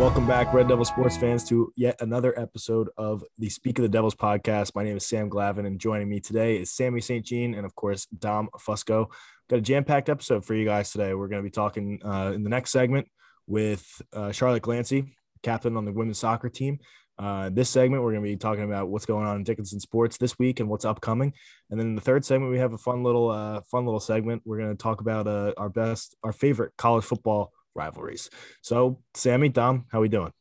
Welcome 0.00 0.26
back, 0.26 0.54
Red 0.54 0.66
Devil 0.66 0.86
sports 0.86 1.18
fans, 1.18 1.44
to 1.50 1.74
yet 1.76 2.00
another 2.00 2.32
episode 2.40 2.88
of 2.96 3.22
the 3.36 3.50
Speak 3.50 3.78
of 3.78 3.82
the 3.82 3.88
Devils 3.90 4.14
podcast. 4.14 4.74
My 4.74 4.82
name 4.82 4.96
is 4.96 5.06
Sam 5.06 5.28
Glavin, 5.28 5.66
and 5.66 5.78
joining 5.78 6.08
me 6.08 6.20
today 6.20 6.56
is 6.56 6.72
Sammy 6.72 7.02
St. 7.02 7.22
Jean 7.22 7.52
and, 7.52 7.66
of 7.66 7.74
course, 7.74 8.06
Dom 8.06 8.48
Fusco. 8.58 9.08
Got 9.50 9.58
a 9.58 9.60
jam 9.60 9.84
packed 9.84 10.08
episode 10.08 10.46
for 10.46 10.54
you 10.54 10.64
guys 10.64 10.90
today. 10.90 11.12
We're 11.12 11.28
going 11.28 11.42
to 11.42 11.46
be 11.46 11.50
talking 11.50 12.00
uh, 12.02 12.32
in 12.34 12.44
the 12.44 12.48
next 12.48 12.70
segment 12.70 13.08
with 13.46 14.00
uh, 14.14 14.32
Charlotte 14.32 14.62
Glancey, 14.62 15.12
captain 15.42 15.76
on 15.76 15.84
the 15.84 15.92
women's 15.92 16.18
soccer 16.18 16.48
team. 16.48 16.78
Uh, 17.18 17.50
this 17.52 17.68
segment, 17.68 18.02
we're 18.02 18.12
going 18.12 18.24
to 18.24 18.30
be 18.30 18.38
talking 18.38 18.64
about 18.64 18.88
what's 18.88 19.04
going 19.04 19.26
on 19.26 19.36
in 19.36 19.44
Dickinson 19.44 19.80
sports 19.80 20.16
this 20.16 20.38
week 20.38 20.60
and 20.60 20.70
what's 20.70 20.86
upcoming. 20.86 21.34
And 21.70 21.78
then 21.78 21.88
in 21.88 21.94
the 21.94 22.00
third 22.00 22.24
segment, 22.24 22.50
we 22.50 22.58
have 22.58 22.72
a 22.72 22.78
fun 22.78 23.02
little, 23.04 23.28
uh, 23.28 23.60
fun 23.70 23.84
little 23.84 24.00
segment. 24.00 24.40
We're 24.46 24.60
going 24.60 24.74
to 24.74 24.82
talk 24.82 25.02
about 25.02 25.26
uh, 25.26 25.52
our 25.58 25.68
best, 25.68 26.16
our 26.24 26.32
favorite 26.32 26.72
college 26.78 27.04
football 27.04 27.52
rivalries. 27.74 28.30
So, 28.62 29.00
Sammy, 29.14 29.48
Dom, 29.48 29.86
how 29.90 30.00
we 30.00 30.08
doing? 30.08 30.32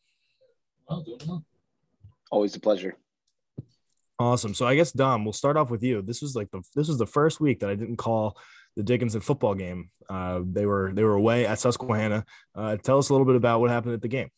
Well, 0.87 1.01
doing 1.01 1.19
well. 1.27 1.45
Always 2.31 2.55
a 2.55 2.59
pleasure. 2.59 2.95
Awesome. 4.19 4.53
So 4.53 4.67
I 4.67 4.75
guess 4.75 4.91
Dom, 4.91 5.23
we'll 5.23 5.33
start 5.33 5.55
off 5.55 5.69
with 5.69 5.81
you. 5.81 6.01
This 6.01 6.21
was 6.21 6.35
like 6.35 6.51
the 6.51 6.61
this 6.75 6.89
was 6.89 6.97
the 6.97 7.07
first 7.07 7.39
week 7.39 7.61
that 7.61 7.69
I 7.69 7.75
didn't 7.75 7.95
call 7.95 8.37
the 8.75 8.83
Dickinson 8.83 9.21
football 9.21 9.55
game. 9.55 9.91
Uh, 10.09 10.41
they 10.43 10.65
were 10.65 10.91
they 10.93 11.03
were 11.03 11.13
away 11.13 11.45
at 11.45 11.59
Susquehanna. 11.59 12.25
Uh, 12.53 12.75
tell 12.77 12.97
us 12.97 13.09
a 13.09 13.13
little 13.13 13.25
bit 13.25 13.35
about 13.35 13.61
what 13.61 13.69
happened 13.69 13.93
at 13.93 14.01
the 14.01 14.09
game. 14.09 14.29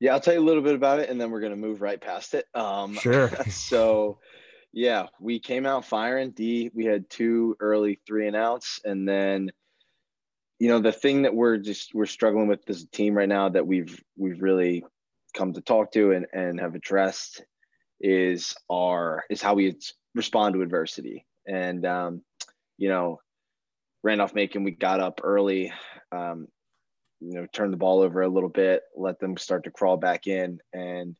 Yeah, 0.00 0.14
I'll 0.14 0.20
tell 0.20 0.34
you 0.34 0.40
a 0.40 0.44
little 0.44 0.62
bit 0.62 0.74
about 0.74 0.98
it, 0.98 1.08
and 1.08 1.20
then 1.20 1.30
we're 1.30 1.40
gonna 1.40 1.56
move 1.56 1.82
right 1.82 2.00
past 2.00 2.34
it. 2.34 2.46
Um, 2.54 2.94
Sure. 2.94 3.28
so, 3.50 4.18
yeah, 4.72 5.06
we 5.20 5.38
came 5.38 5.66
out 5.66 5.84
firing. 5.84 6.30
D, 6.30 6.70
we 6.74 6.86
had 6.86 7.08
two 7.10 7.56
early 7.60 8.00
three 8.06 8.26
and 8.26 8.34
outs, 8.34 8.80
and 8.84 9.06
then, 9.06 9.50
you 10.60 10.68
know, 10.68 10.78
the 10.78 10.92
thing 10.92 11.22
that 11.22 11.34
we're 11.34 11.56
just 11.56 11.94
we're 11.94 12.06
struggling 12.06 12.46
with 12.46 12.60
as 12.68 12.82
a 12.82 12.88
team 12.88 13.14
right 13.14 13.28
now 13.28 13.48
that 13.48 13.66
we've 13.66 14.00
we've 14.16 14.42
really 14.42 14.84
come 15.34 15.54
to 15.54 15.62
talk 15.62 15.90
to 15.92 16.12
and 16.12 16.26
and 16.34 16.60
have 16.60 16.74
addressed 16.74 17.42
is 17.98 18.54
our 18.70 19.24
is 19.30 19.40
how 19.40 19.54
we 19.54 19.74
respond 20.14 20.54
to 20.54 20.62
adversity. 20.62 21.26
And 21.48 21.84
um, 21.86 22.22
you 22.76 22.90
know, 22.90 23.20
Randolph 24.04 24.34
Macon, 24.34 24.62
we 24.62 24.72
got 24.72 25.00
up 25.00 25.22
early. 25.24 25.72
Um, 26.12 26.46
you 27.20 27.34
know, 27.34 27.46
turn 27.52 27.70
the 27.70 27.76
ball 27.76 28.00
over 28.00 28.22
a 28.22 28.28
little 28.28 28.48
bit, 28.48 28.82
let 28.96 29.18
them 29.18 29.36
start 29.36 29.64
to 29.64 29.70
crawl 29.70 29.96
back 29.96 30.26
in, 30.26 30.58
and 30.72 31.16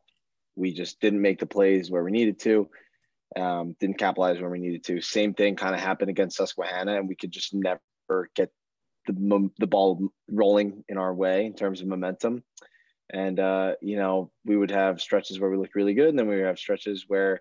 we 0.54 0.72
just 0.72 1.00
didn't 1.00 1.20
make 1.20 1.38
the 1.38 1.47
plays 1.47 1.91
where 1.91 2.02
we 2.04 2.10
needed 2.10 2.38
to. 2.41 2.69
Um, 3.36 3.77
didn't 3.78 3.98
capitalize 3.98 4.41
where 4.41 4.50
we 4.50 4.58
needed 4.58 4.84
to. 4.84 5.00
Same 5.00 5.34
thing 5.34 5.56
kind 5.56 5.75
of 5.75 5.80
happened 5.80 6.10
against 6.10 6.36
Susquehanna, 6.36 6.97
and 6.97 7.08
we 7.08 7.16
could 7.16 7.30
just 7.30 7.54
never 7.54 7.80
get 8.34 8.50
the 9.06 9.50
the 9.58 9.66
ball 9.66 10.08
rolling 10.28 10.84
in 10.88 10.98
our 10.98 11.14
way 11.14 11.46
in 11.46 11.54
terms 11.54 11.80
of 11.80 11.86
momentum. 11.86 12.42
And 13.12 13.40
uh, 13.40 13.74
you 13.80 13.96
know, 13.96 14.30
we 14.44 14.56
would 14.56 14.70
have 14.70 15.00
stretches 15.00 15.40
where 15.40 15.50
we 15.50 15.56
looked 15.56 15.74
really 15.74 15.94
good, 15.94 16.08
and 16.08 16.18
then 16.18 16.28
we 16.28 16.36
would 16.36 16.46
have 16.46 16.58
stretches 16.58 17.04
where 17.08 17.40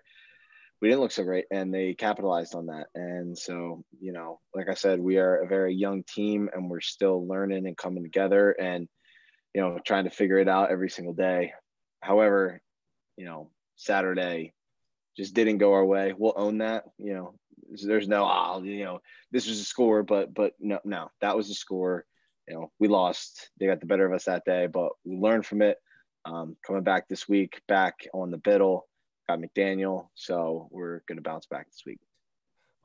we 0.80 0.88
didn't 0.88 1.02
look 1.02 1.12
so 1.12 1.24
great 1.24 1.44
and 1.50 1.72
they 1.72 1.94
capitalized 1.94 2.54
on 2.54 2.66
that. 2.66 2.86
And 2.94 3.36
so 3.36 3.84
you 4.00 4.12
know 4.12 4.40
like 4.54 4.68
i 4.68 4.74
said 4.74 4.98
we 4.98 5.18
are 5.18 5.42
a 5.42 5.46
very 5.46 5.74
young 5.74 6.02
team 6.04 6.48
and 6.52 6.70
we're 6.70 6.80
still 6.80 7.26
learning 7.26 7.66
and 7.66 7.76
coming 7.76 8.02
together 8.02 8.52
and 8.52 8.88
you 9.54 9.60
know 9.60 9.78
trying 9.84 10.04
to 10.04 10.10
figure 10.10 10.38
it 10.38 10.48
out 10.48 10.70
every 10.70 10.90
single 10.90 11.14
day. 11.14 11.52
However 12.00 12.60
you 13.16 13.26
know 13.26 13.50
saturday 13.76 14.54
just 15.16 15.34
didn't 15.34 15.58
go 15.58 15.72
our 15.74 15.84
way. 15.84 16.14
We'll 16.16 16.34
own 16.36 16.58
that 16.58 16.84
you 16.98 17.14
know 17.14 17.34
there's 17.84 18.08
no 18.08 18.24
oh, 18.24 18.62
you 18.62 18.84
know 18.84 19.00
this 19.32 19.48
was 19.48 19.60
a 19.60 19.64
score 19.64 20.02
but 20.02 20.32
but 20.34 20.52
no 20.60 20.78
no 20.84 21.10
that 21.20 21.36
was 21.36 21.50
a 21.50 21.54
score 21.54 22.04
you 22.48 22.54
know 22.54 22.70
we 22.78 22.88
lost 22.88 23.50
they 23.58 23.66
got 23.66 23.80
the 23.80 23.86
better 23.86 24.06
of 24.06 24.12
us 24.12 24.24
that 24.24 24.44
day 24.44 24.66
but 24.66 24.92
we 25.04 25.16
learned 25.16 25.46
from 25.46 25.62
it 25.62 25.76
um, 26.24 26.56
coming 26.66 26.82
back 26.82 27.08
this 27.08 27.28
week 27.28 27.60
back 27.68 27.94
on 28.12 28.30
the 28.30 28.38
biddle 28.38 28.86
got 29.30 29.40
McDaniel. 29.40 30.08
So 30.14 30.68
we're 30.70 31.02
going 31.06 31.16
to 31.16 31.22
bounce 31.22 31.46
back 31.46 31.66
this 31.66 31.82
week. 31.86 32.00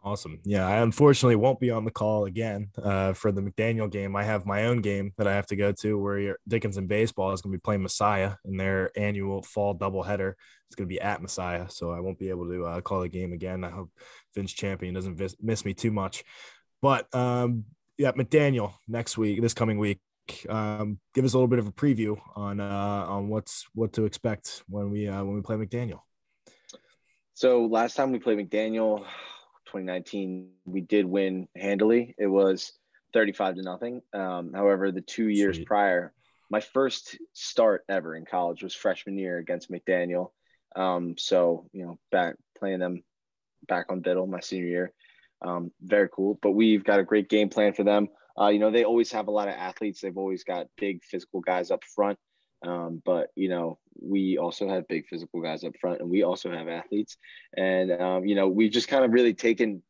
Awesome. 0.06 0.40
Yeah, 0.44 0.68
I 0.68 0.84
unfortunately 0.84 1.36
won't 1.36 1.60
be 1.60 1.72
on 1.72 1.84
the 1.84 1.90
call 1.90 2.26
again 2.26 2.70
uh, 2.82 3.14
for 3.14 3.32
the 3.32 3.42
McDaniel 3.42 3.92
game. 3.92 4.16
I 4.16 4.24
have 4.24 4.46
my 4.46 4.66
own 4.66 4.82
game 4.82 5.14
that 5.18 5.26
I 5.26 5.34
have 5.34 5.48
to 5.48 5.56
go 5.56 5.72
to 5.72 5.98
where 5.98 6.38
Dickinson 6.48 6.86
baseball 6.86 7.32
is 7.32 7.42
going 7.42 7.52
to 7.52 7.58
be 7.58 7.62
playing 7.62 7.82
Messiah 7.82 8.34
in 8.46 8.56
their 8.56 8.92
annual 8.96 9.42
fall 9.42 9.76
doubleheader. 9.76 10.34
It's 10.68 10.76
going 10.76 10.88
to 10.88 10.94
be 10.94 11.02
at 11.02 11.24
Messiah, 11.24 11.72
so 11.72 11.90
I 11.90 12.02
won't 12.02 12.20
be 12.20 12.30
able 12.30 12.48
to 12.50 12.66
uh, 12.66 12.82
call 12.82 13.02
the 13.02 13.10
game 13.10 13.34
again. 13.34 13.64
I 13.64 13.72
hope 13.72 13.90
Vince 14.36 14.54
Champion 14.54 14.94
doesn't 14.94 15.16
vis- 15.16 15.38
miss 15.42 15.66
me 15.66 15.74
too 15.74 15.92
much. 15.92 16.24
But 16.84 17.08
um, 17.16 17.66
yeah, 17.98 18.12
McDaniel 18.12 18.74
next 18.88 19.18
week, 19.18 19.42
this 19.42 19.56
coming 19.56 19.80
week. 19.80 20.02
Um, 20.48 21.00
give 21.16 21.26
us 21.26 21.34
a 21.34 21.38
little 21.38 21.48
bit 21.48 21.58
of 21.58 21.66
a 21.66 21.72
preview 21.72 22.20
on 22.36 22.60
uh, 22.60 23.06
on 23.08 23.28
what's 23.28 23.66
what 23.74 23.94
to 23.94 24.06
expect 24.06 24.62
when 24.68 24.92
we 24.92 25.08
uh, 25.08 25.24
when 25.24 25.34
we 25.34 25.42
play 25.42 25.56
McDaniel. 25.56 26.02
So 27.34 27.66
last 27.66 27.96
time 27.96 28.12
we 28.12 28.20
played 28.20 28.38
McDaniel, 28.38 29.04
2019, 29.76 30.52
we 30.66 30.80
did 30.80 31.06
win 31.06 31.50
handily. 31.56 32.16
It 32.18 32.28
was 32.28 32.72
35 33.14 33.56
to 33.56 33.62
nothing. 33.62 34.02
Um, 34.14 34.54
however, 34.54 34.92
the 34.92 35.02
two 35.02 35.28
years 35.28 35.58
Sweet. 35.58 35.68
prior, 35.68 36.14
my 36.50 36.62
first 36.62 37.18
start 37.34 37.84
ever 37.90 38.16
in 38.16 38.26
college 38.26 38.64
was 38.64 38.74
freshman 38.74 39.18
year 39.18 39.38
against 39.38 39.70
McDaniel. 39.70 40.32
Um, 40.78 41.16
so 41.18 41.68
you 41.74 41.86
know, 41.86 42.00
back 42.10 42.36
playing 42.58 42.80
them 42.80 43.04
back 43.68 43.88
on 43.90 44.00
Biddle 44.00 44.28
my 44.28 44.40
senior 44.40 44.68
year, 44.68 44.94
um, 45.42 45.72
very 45.82 46.08
cool. 46.10 46.40
But 46.42 46.52
we've 46.52 46.84
got 46.84 47.00
a 47.02 47.04
great 47.04 47.28
game 47.28 47.50
plan 47.50 47.74
for 47.74 47.84
them. 47.84 48.08
Uh, 48.40 48.48
you 48.48 48.60
know, 48.60 48.72
they 48.72 48.86
always 48.86 49.12
have 49.12 49.28
a 49.28 49.32
lot 49.32 49.50
of 49.50 49.56
athletes. 49.56 50.00
They've 50.00 50.18
always 50.18 50.46
got 50.46 50.68
big 50.78 51.04
physical 51.04 51.42
guys 51.42 51.70
up 51.70 51.84
front. 51.84 52.18
Um, 52.64 53.02
but 53.06 53.30
you 53.36 53.50
know, 53.50 53.80
we 54.00 54.38
also 54.38 54.68
have 54.68 54.88
big 54.88 55.08
physical 55.08 55.42
guys 55.42 55.64
up 55.64 55.74
front, 55.80 56.02
and 56.02 56.10
we 56.10 56.24
also 56.24 56.52
have 56.52 56.68
athletes. 56.68 57.18
And 57.56 57.92
um, 57.92 58.26
you 58.26 58.36
know, 58.36 58.48
we've 58.48 58.72
just 58.72 58.88
kind 58.88 59.06
of 59.06 59.12
really 59.12 59.34
taken 59.34 59.82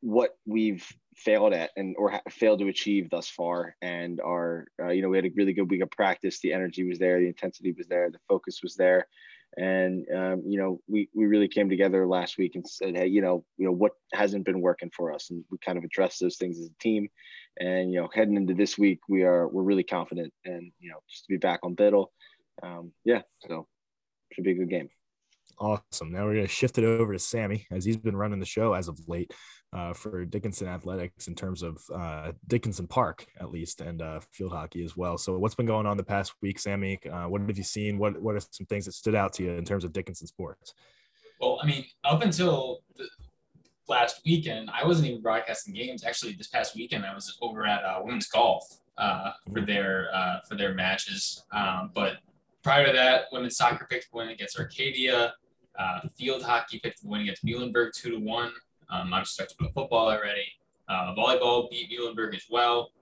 what 0.00 0.36
we've 0.46 0.86
failed 1.14 1.52
at 1.52 1.70
and 1.76 1.94
or 1.98 2.20
failed 2.30 2.58
to 2.60 2.68
achieve 2.68 3.10
thus 3.10 3.28
far, 3.28 3.76
and 3.82 4.20
our 4.20 4.66
uh, 4.82 4.88
you 4.88 5.02
know, 5.02 5.08
we 5.08 5.18
had 5.18 5.26
a 5.26 5.30
really 5.34 5.52
good 5.52 5.70
week 5.70 5.82
of 5.82 5.90
practice. 5.90 6.40
The 6.40 6.52
energy 6.52 6.84
was 6.84 6.98
there, 6.98 7.20
the 7.20 7.28
intensity 7.28 7.72
was 7.72 7.86
there, 7.86 8.10
the 8.10 8.18
focus 8.28 8.60
was 8.62 8.76
there. 8.76 9.06
And 9.56 10.06
um, 10.14 10.42
you 10.46 10.58
know, 10.58 10.80
we 10.88 11.08
we 11.14 11.26
really 11.26 11.48
came 11.48 11.68
together 11.68 12.06
last 12.06 12.38
week 12.38 12.52
and 12.54 12.66
said, 12.66 12.96
hey, 12.96 13.06
you 13.06 13.20
know, 13.20 13.44
you 13.58 13.66
know 13.66 13.72
what 13.72 13.92
hasn't 14.14 14.46
been 14.46 14.60
working 14.60 14.90
for 14.96 15.12
us, 15.12 15.30
and 15.30 15.44
we 15.50 15.58
kind 15.58 15.76
of 15.76 15.84
addressed 15.84 16.20
those 16.20 16.36
things 16.36 16.58
as 16.58 16.66
a 16.66 16.82
team. 16.82 17.08
And 17.60 17.92
you 17.92 18.00
know, 18.00 18.08
heading 18.14 18.36
into 18.36 18.54
this 18.54 18.78
week, 18.78 19.00
we 19.08 19.24
are 19.24 19.46
we're 19.48 19.62
really 19.62 19.84
confident, 19.84 20.32
and 20.44 20.72
you 20.80 20.90
know, 20.90 20.98
just 21.10 21.24
to 21.24 21.32
be 21.32 21.36
back 21.36 21.60
on 21.64 21.74
Biddle, 21.74 22.12
um, 22.62 22.92
yeah, 23.04 23.22
so 23.46 23.66
should 24.32 24.44
be 24.44 24.52
a 24.52 24.56
good 24.56 24.70
game. 24.70 24.88
Awesome. 25.62 26.10
Now 26.10 26.24
we're 26.24 26.34
going 26.34 26.46
to 26.46 26.52
shift 26.52 26.78
it 26.78 26.84
over 26.84 27.12
to 27.12 27.20
Sammy 27.20 27.68
as 27.70 27.84
he's 27.84 27.96
been 27.96 28.16
running 28.16 28.40
the 28.40 28.44
show 28.44 28.72
as 28.72 28.88
of 28.88 28.98
late 29.06 29.32
uh, 29.72 29.92
for 29.92 30.24
Dickinson 30.24 30.66
Athletics 30.66 31.28
in 31.28 31.36
terms 31.36 31.62
of 31.62 31.80
uh, 31.94 32.32
Dickinson 32.48 32.88
Park, 32.88 33.24
at 33.38 33.52
least, 33.52 33.80
and 33.80 34.02
uh, 34.02 34.18
field 34.32 34.50
hockey 34.50 34.84
as 34.84 34.96
well. 34.96 35.16
So, 35.16 35.38
what's 35.38 35.54
been 35.54 35.66
going 35.66 35.86
on 35.86 35.96
the 35.96 36.02
past 36.02 36.34
week, 36.42 36.58
Sammy? 36.58 36.98
Uh, 37.08 37.28
what 37.28 37.42
have 37.42 37.56
you 37.56 37.62
seen? 37.62 37.96
What 37.96 38.20
What 38.20 38.34
are 38.34 38.40
some 38.40 38.66
things 38.66 38.86
that 38.86 38.92
stood 38.92 39.14
out 39.14 39.34
to 39.34 39.44
you 39.44 39.52
in 39.52 39.64
terms 39.64 39.84
of 39.84 39.92
Dickinson 39.92 40.26
sports? 40.26 40.74
Well, 41.40 41.60
I 41.62 41.66
mean, 41.66 41.84
up 42.02 42.22
until 42.22 42.80
the, 42.96 43.06
last 43.88 44.20
weekend, 44.26 44.68
I 44.68 44.84
wasn't 44.84 45.10
even 45.10 45.22
broadcasting 45.22 45.74
games. 45.74 46.02
Actually, 46.02 46.32
this 46.32 46.48
past 46.48 46.74
weekend, 46.74 47.06
I 47.06 47.14
was 47.14 47.38
over 47.40 47.64
at 47.64 47.84
uh, 47.84 48.00
women's 48.02 48.26
golf 48.26 48.64
uh, 48.98 49.30
for 49.46 49.60
mm-hmm. 49.60 49.66
their 49.66 50.08
uh, 50.12 50.38
for 50.48 50.56
their 50.56 50.74
matches. 50.74 51.44
Um, 51.52 51.92
but 51.94 52.14
prior 52.64 52.84
to 52.84 52.92
that, 52.92 53.26
women's 53.30 53.56
soccer 53.56 53.86
picked 53.88 54.10
the 54.10 54.16
win 54.16 54.30
against 54.30 54.58
Arcadia. 54.58 55.34
Uh, 55.78 56.00
field 56.16 56.42
hockey 56.42 56.78
picked 56.78 57.02
the 57.02 57.08
win 57.08 57.22
against 57.22 57.44
Muhlenberg 57.44 57.92
two 57.92 58.10
to 58.10 58.18
one. 58.18 58.52
Um, 58.90 59.12
I'm 59.12 59.24
just 59.24 59.38
talked 59.38 59.54
about 59.58 59.72
football 59.74 60.08
already. 60.08 60.46
Uh, 60.88 61.14
volleyball 61.14 61.70
beat 61.70 61.90
Muhlenberg 61.90 62.34
as 62.34 62.44
well. 62.50 62.92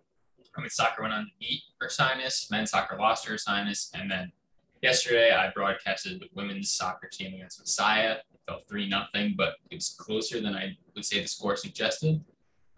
I 0.57 0.61
mean, 0.61 0.71
soccer 0.71 1.03
went 1.03 1.15
on 1.15 1.25
to 1.25 1.31
beat 1.39 1.63
Ursinus. 1.83 2.51
Men's 2.51 2.71
soccer 2.71 2.97
lost 2.97 3.25
to 3.25 3.33
Ursinus. 3.33 3.91
And 3.95 4.11
then 4.11 4.33
yesterday, 4.83 5.33
I 5.33 5.51
broadcasted 5.51 6.21
the 6.21 6.29
women's 6.35 6.71
soccer 6.71 7.09
team 7.09 7.35
against 7.35 7.61
Messiah 7.61 8.17
felt 8.51 8.69
three 8.69 8.89
nothing, 8.89 9.35
but 9.37 9.55
it 9.71 9.77
was 9.77 9.95
closer 9.99 10.41
than 10.41 10.55
I 10.55 10.77
would 10.95 11.05
say 11.05 11.21
the 11.21 11.29
score 11.29 11.57
suggested. 11.57 12.23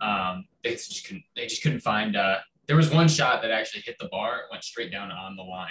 Um, 0.01 0.47
they 0.63 0.73
just 0.73 1.07
couldn't 1.07 1.25
they 1.37 1.47
just 1.47 1.63
couldn't 1.63 1.81
find. 1.81 2.17
Uh, 2.17 2.39
there 2.67 2.77
was 2.77 2.91
one 2.91 3.09
shot 3.09 3.43
that 3.43 3.51
actually 3.51 3.83
hit 3.83 3.97
the 3.99 4.09
bar, 4.09 4.41
it 4.41 4.45
went 4.51 4.65
straight 4.65 4.93
down 4.93 5.11
on 5.11 5.37
the 5.37 5.43
line, 5.43 5.71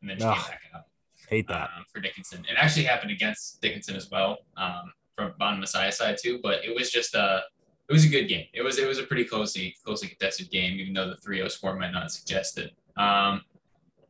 and 0.00 0.10
then 0.10 0.18
just 0.18 0.34
came 0.34 0.52
back 0.52 0.60
up. 0.74 0.88
Hate 1.28 1.48
that 1.48 1.70
um, 1.76 1.84
for 1.92 2.00
Dickinson. 2.00 2.44
It 2.50 2.56
actually 2.58 2.84
happened 2.84 3.10
against 3.10 3.60
Dickinson 3.60 3.96
as 3.96 4.10
well, 4.10 4.38
um, 4.56 4.92
from 5.14 5.32
Bon 5.38 5.58
Messiah 5.60 5.92
side 5.92 6.16
too. 6.22 6.40
But 6.42 6.64
it 6.64 6.74
was 6.74 6.90
just 6.90 7.14
a 7.14 7.42
it 7.88 7.92
was 7.92 8.04
a 8.04 8.08
good 8.08 8.26
game. 8.26 8.46
It 8.52 8.62
was 8.62 8.78
it 8.78 8.86
was 8.86 8.98
a 8.98 9.04
pretty 9.04 9.24
closely 9.24 9.76
closely 9.84 10.08
contested 10.08 10.50
game, 10.50 10.78
even 10.78 10.94
though 10.94 11.08
the 11.08 11.16
3-0 11.16 11.50
score 11.50 11.76
might 11.76 11.92
not 11.92 12.10
suggest 12.10 12.58
it. 12.58 12.72
Um, 12.96 13.42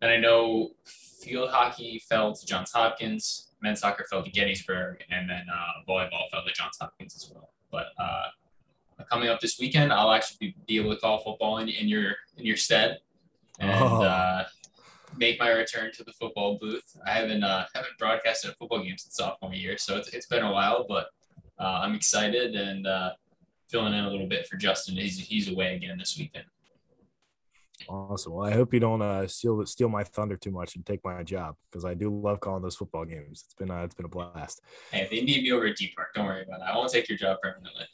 and 0.03 0.11
I 0.11 0.17
know 0.19 0.73
field 0.85 1.51
hockey 1.51 2.03
fell 2.09 2.35
to 2.35 2.47
Johns 2.47 2.73
Hopkins 2.73 3.49
men's 3.65 3.81
soccer 3.81 4.05
fell 4.09 4.23
to 4.23 4.31
Gettysburg, 4.31 5.03
and 5.11 5.29
then 5.29 5.47
uh, 5.53 5.91
volleyball 5.91 6.31
fell 6.31 6.45
to 6.45 6.53
Johns 6.53 6.77
Hopkins 6.81 7.17
as 7.17 7.33
well. 7.35 7.51
But 7.73 7.87
uh, 7.99 9.05
coming 9.11 9.29
up 9.29 9.41
this 9.41 9.59
weekend, 9.59 9.93
I'll 9.93 10.13
actually 10.13 10.37
be, 10.39 10.57
be 10.69 10.77
able 10.79 10.95
to 10.95 11.01
call 11.01 11.19
football 11.19 11.59
in, 11.59 11.69
in 11.69 11.89
your 11.89 12.13
in 12.37 12.47
your 12.47 12.57
stead, 12.57 12.99
and 13.59 13.71
oh. 13.73 14.03
uh, 14.03 14.45
make 15.17 15.39
my 15.39 15.51
return 15.51 15.93
to 15.93 16.05
the 16.05 16.13
football 16.13 16.59
booth. 16.61 16.97
I 17.07 17.11
haven't 17.11 17.45
uh, 17.45 17.67
haven't 17.75 17.99
broadcasted 17.99 18.51
a 18.51 18.55
football 18.55 18.83
game 18.83 18.97
since 18.99 19.17
sophomore 19.17 19.55
year, 19.55 19.79
so 19.79 19.97
it's, 19.97 20.09
it's 20.09 20.27
been 20.27 20.43
a 20.43 20.53
while, 20.53 20.87
but 20.89 21.09
uh, 21.59 21.81
I'm 21.83 21.95
excited 21.95 22.55
and 22.55 22.87
uh, 22.87 23.11
filling 23.69 23.95
in 23.95 24.05
a 24.05 24.11
little 24.11 24.27
bit 24.27 24.47
for 24.47 24.57
Justin. 24.57 24.97
He's 24.97 25.19
he's 25.19 25.51
away 25.51 25.77
again 25.77 25.99
this 25.99 26.17
weekend. 26.19 26.45
Awesome. 27.89 28.33
Well, 28.33 28.47
I 28.47 28.53
hope 28.53 28.73
you 28.73 28.81
don't 28.81 29.03
uh, 29.03 29.27
steal 29.27 29.65
steal 29.67 29.89
my 29.89 30.05
thunder 30.05 30.37
too 30.37 30.51
much 30.51 30.77
and 30.77 30.87
take 30.87 31.05
my 31.05 31.23
job 31.23 31.57
because 31.71 31.85
I 31.85 31.95
do 31.95 32.09
love 32.09 32.41
calling 32.41 32.63
those 32.63 32.77
football 32.77 33.05
games. 33.05 33.45
It's 33.45 33.55
been 33.55 33.71
uh, 33.71 33.83
it's 33.83 33.95
been 33.95 34.07
a 34.07 34.09
blast. 34.09 34.63
Hey, 34.91 35.03
if 35.03 35.11
they 35.11 35.23
need 35.23 35.43
me 35.43 35.53
over 35.53 35.67
at 35.67 35.77
D 35.77 35.93
Park, 35.95 36.15
don't 36.15 36.27
worry 36.27 36.43
about 36.43 36.61
it. 36.61 36.65
I 36.65 36.77
won't 36.77 36.91
take 36.91 37.09
your 37.09 37.19
job 37.19 37.39
permanently. 37.43 37.85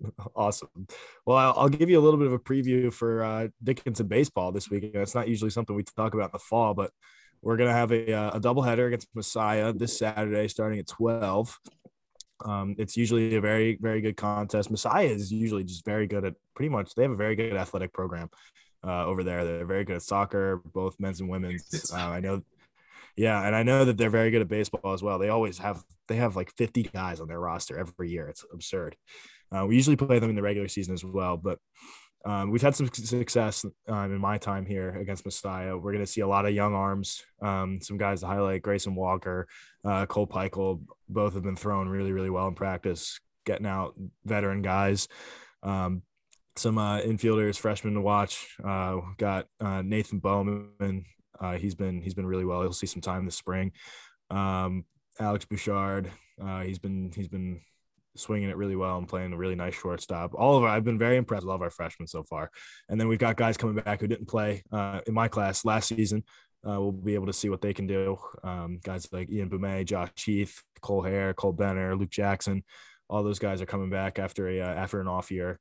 Awesome. 0.36 0.86
Well, 1.26 1.36
I'll, 1.36 1.54
I'll, 1.56 1.68
give 1.68 1.90
you 1.90 1.98
a 1.98 2.02
little 2.02 2.18
bit 2.18 2.26
of 2.26 2.32
a 2.32 2.38
preview 2.38 2.92
for 2.92 3.22
uh, 3.22 3.48
Dickinson 3.62 4.06
baseball 4.06 4.52
this 4.52 4.70
week. 4.70 4.90
It's 4.94 5.14
not 5.14 5.28
usually 5.28 5.50
something 5.50 5.74
we 5.76 5.82
talk 5.82 6.14
about 6.14 6.26
in 6.26 6.30
the 6.32 6.38
fall, 6.38 6.74
but 6.74 6.90
we're 7.42 7.56
gonna 7.56 7.72
have 7.72 7.92
a 7.92 8.12
uh, 8.12 8.30
a 8.30 8.40
doubleheader 8.40 8.86
against 8.86 9.08
Messiah 9.14 9.72
this 9.72 9.98
Saturday, 9.98 10.48
starting 10.48 10.78
at 10.78 10.86
twelve. 10.86 11.58
Um, 12.44 12.74
it's 12.78 12.96
usually 12.96 13.36
a 13.36 13.40
very 13.40 13.78
very 13.80 14.00
good 14.00 14.16
contest. 14.16 14.70
Messiah 14.70 15.06
is 15.06 15.32
usually 15.32 15.64
just 15.64 15.84
very 15.84 16.06
good 16.06 16.24
at 16.24 16.34
pretty 16.54 16.68
much. 16.68 16.94
They 16.94 17.02
have 17.02 17.12
a 17.12 17.16
very 17.16 17.36
good 17.36 17.54
athletic 17.54 17.92
program 17.92 18.30
uh, 18.84 19.06
over 19.06 19.24
there. 19.24 19.44
They're 19.44 19.66
very 19.66 19.84
good 19.84 19.96
at 19.96 20.02
soccer, 20.02 20.62
both 20.72 20.98
men's 20.98 21.20
and 21.20 21.28
women's. 21.28 21.92
Uh, 21.92 21.96
I 21.96 22.20
know. 22.20 22.42
Yeah, 23.16 23.44
and 23.44 23.54
I 23.54 23.62
know 23.64 23.84
that 23.84 23.98
they're 23.98 24.08
very 24.08 24.30
good 24.30 24.40
at 24.40 24.48
baseball 24.48 24.92
as 24.92 25.02
well. 25.02 25.18
They 25.18 25.28
always 25.28 25.58
have 25.58 25.82
they 26.08 26.16
have 26.16 26.36
like 26.36 26.52
50 26.56 26.84
guys 26.84 27.20
on 27.20 27.28
their 27.28 27.40
roster 27.40 27.78
every 27.78 28.10
year. 28.10 28.28
It's 28.28 28.44
absurd. 28.52 28.96
Uh, 29.54 29.66
we 29.66 29.74
usually 29.74 29.96
play 29.96 30.18
them 30.18 30.30
in 30.30 30.36
the 30.36 30.42
regular 30.42 30.68
season 30.68 30.94
as 30.94 31.04
well, 31.04 31.36
but 31.36 31.58
um, 32.24 32.50
we've 32.50 32.62
had 32.62 32.76
some 32.76 32.88
success 32.92 33.64
um, 33.88 34.12
in 34.12 34.20
my 34.20 34.36
time 34.36 34.66
here 34.66 34.90
against 34.96 35.24
Messiah. 35.24 35.76
We're 35.76 35.92
going 35.92 36.04
to 36.04 36.10
see 36.10 36.20
a 36.20 36.28
lot 36.28 36.44
of 36.44 36.52
young 36.52 36.74
arms, 36.74 37.22
um, 37.40 37.80
some 37.80 37.96
guys 37.96 38.20
to 38.20 38.26
highlight 38.26 38.62
Grayson 38.62 38.94
Walker, 38.94 39.48
uh, 39.84 40.04
Cole 40.06 40.26
Peichel. 40.26 40.82
Both 41.08 41.34
have 41.34 41.42
been 41.42 41.56
thrown 41.56 41.88
really, 41.88 42.12
really 42.12 42.30
well 42.30 42.46
in 42.48 42.54
practice, 42.54 43.18
getting 43.46 43.66
out 43.66 43.94
veteran 44.24 44.60
guys. 44.60 45.08
Um, 45.62 46.02
some 46.56 46.76
uh, 46.76 47.00
infielders, 47.00 47.58
freshmen 47.58 47.94
to 47.94 48.00
watch. 48.02 48.54
Uh, 48.62 48.98
got 49.16 49.46
uh, 49.60 49.82
Nathan 49.82 50.18
Bowman. 50.18 51.04
Uh, 51.40 51.56
he's 51.56 51.74
been 51.74 52.02
he's 52.02 52.14
been 52.14 52.26
really 52.26 52.44
well. 52.44 52.60
He'll 52.60 52.72
see 52.72 52.86
some 52.86 53.00
time 53.00 53.24
this 53.24 53.36
spring. 53.36 53.72
Um, 54.28 54.84
Alex 55.18 55.46
Bouchard. 55.46 56.10
Uh, 56.42 56.60
he's 56.60 56.78
been 56.78 57.12
he's 57.14 57.28
been 57.28 57.62
swinging 58.16 58.50
it 58.50 58.56
really 58.56 58.76
well 58.76 58.98
and 58.98 59.08
playing 59.08 59.32
a 59.32 59.36
really 59.36 59.54
nice 59.54 59.74
shortstop. 59.74 60.32
All 60.34 60.56
of 60.56 60.64
our, 60.64 60.70
I've 60.70 60.84
been 60.84 60.98
very 60.98 61.16
impressed 61.16 61.44
with 61.44 61.50
all 61.50 61.56
of 61.56 61.62
our 61.62 61.70
freshmen 61.70 62.06
so 62.06 62.22
far. 62.22 62.50
And 62.88 63.00
then 63.00 63.08
we've 63.08 63.18
got 63.18 63.36
guys 63.36 63.56
coming 63.56 63.82
back 63.82 64.00
who 64.00 64.06
didn't 64.06 64.28
play 64.28 64.62
uh, 64.72 65.00
in 65.06 65.14
my 65.14 65.28
class 65.28 65.64
last 65.64 65.88
season. 65.88 66.24
Uh, 66.66 66.80
we'll 66.80 66.92
be 66.92 67.14
able 67.14 67.26
to 67.26 67.32
see 67.32 67.48
what 67.48 67.62
they 67.62 67.72
can 67.72 67.86
do. 67.86 68.18
Um, 68.44 68.80
guys 68.82 69.08
like 69.12 69.30
Ian 69.30 69.48
Boumet, 69.48 69.86
Josh 69.86 70.10
Heath, 70.16 70.62
Cole 70.82 71.02
Hare, 71.02 71.32
Cole 71.32 71.52
Benner, 71.52 71.96
Luke 71.96 72.10
Jackson. 72.10 72.64
All 73.08 73.22
those 73.22 73.38
guys 73.38 73.62
are 73.62 73.66
coming 73.66 73.90
back 73.90 74.18
after 74.18 74.48
a 74.48 74.60
uh, 74.60 74.74
after 74.74 75.00
an 75.00 75.08
off 75.08 75.30
year. 75.30 75.58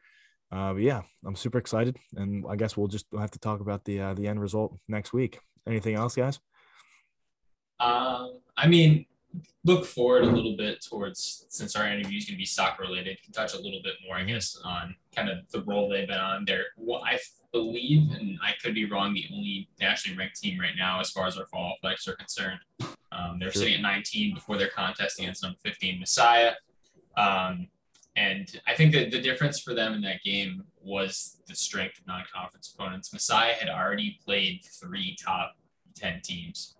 Uh, 0.52 0.74
but 0.74 0.82
yeah, 0.82 1.02
I'm 1.26 1.36
super 1.36 1.58
excited, 1.58 1.98
and 2.16 2.44
I 2.50 2.56
guess 2.56 2.76
we'll 2.76 2.88
just 2.88 3.06
have 3.18 3.32
to 3.32 3.40
talk 3.40 3.62
about 3.62 3.86
the 3.86 4.02
uh, 4.02 4.14
the 4.14 4.28
end 4.28 4.42
result 4.42 4.78
next 4.88 5.14
week. 5.14 5.40
Anything 5.68 5.96
else, 5.96 6.16
guys? 6.16 6.40
Um, 7.80 8.40
I 8.58 8.68
mean, 8.68 9.06
look 9.64 9.86
forward 9.86 10.24
a 10.24 10.30
little 10.30 10.56
bit 10.56 10.84
towards 10.84 11.46
since 11.50 11.76
our 11.76 11.88
interview 11.88 12.18
is 12.18 12.26
going 12.26 12.36
to 12.36 12.40
be 12.40 12.46
soccer 12.46 12.84
related 12.84 13.22
can 13.24 13.34
touch 13.34 13.54
a 13.54 13.58
little 13.60 13.82
bit 13.84 13.94
more 14.06 14.18
i 14.18 14.24
guess 14.24 14.58
on 14.66 14.96
kind 15.16 15.30
of 15.30 15.38
the 15.52 15.62
role 15.64 15.90
they've 15.90 16.08
been 16.08 16.18
on 16.18 16.46
there. 16.46 16.66
Well 16.78 17.04
i 17.06 17.20
believe 17.52 18.12
and 18.12 18.40
i 18.44 18.54
could 18.62 18.74
be 18.74 18.86
wrong 18.86 19.14
the 19.14 19.26
only 19.34 19.70
nationally 19.80 20.18
ranked 20.18 20.40
team 20.40 20.60
right 20.60 20.76
now 20.78 21.00
as 21.00 21.12
far 21.12 21.28
as 21.28 21.38
our 21.38 21.46
fall 21.48 21.74
athletics 21.78 22.08
are 22.08 22.16
concerned. 22.16 22.60
Um, 23.12 23.38
they're 23.40 23.52
sure. 23.52 23.64
sitting 23.64 23.76
at 23.76 23.82
19 23.82 24.36
before 24.36 24.58
their 24.58 24.70
contest 24.70 25.20
against 25.20 25.44
number 25.44 25.58
15 25.64 26.00
messiah 26.00 26.54
um, 27.18 27.68
and 28.16 28.62
i 28.68 28.74
think 28.74 28.94
that 28.94 29.12
the 29.12 29.22
difference 29.22 29.60
for 29.60 29.74
them 29.74 29.94
in 29.94 30.02
that 30.02 30.22
game 30.24 30.64
was 30.82 31.38
the 31.48 31.56
strength 31.56 32.00
of 32.00 32.08
non-conference 32.08 32.74
opponents. 32.74 33.14
Messiah 33.14 33.54
had 33.54 33.70
already 33.70 34.20
played 34.26 34.62
three 34.66 35.16
top 35.22 35.56
10 35.96 36.22
teams 36.22 36.76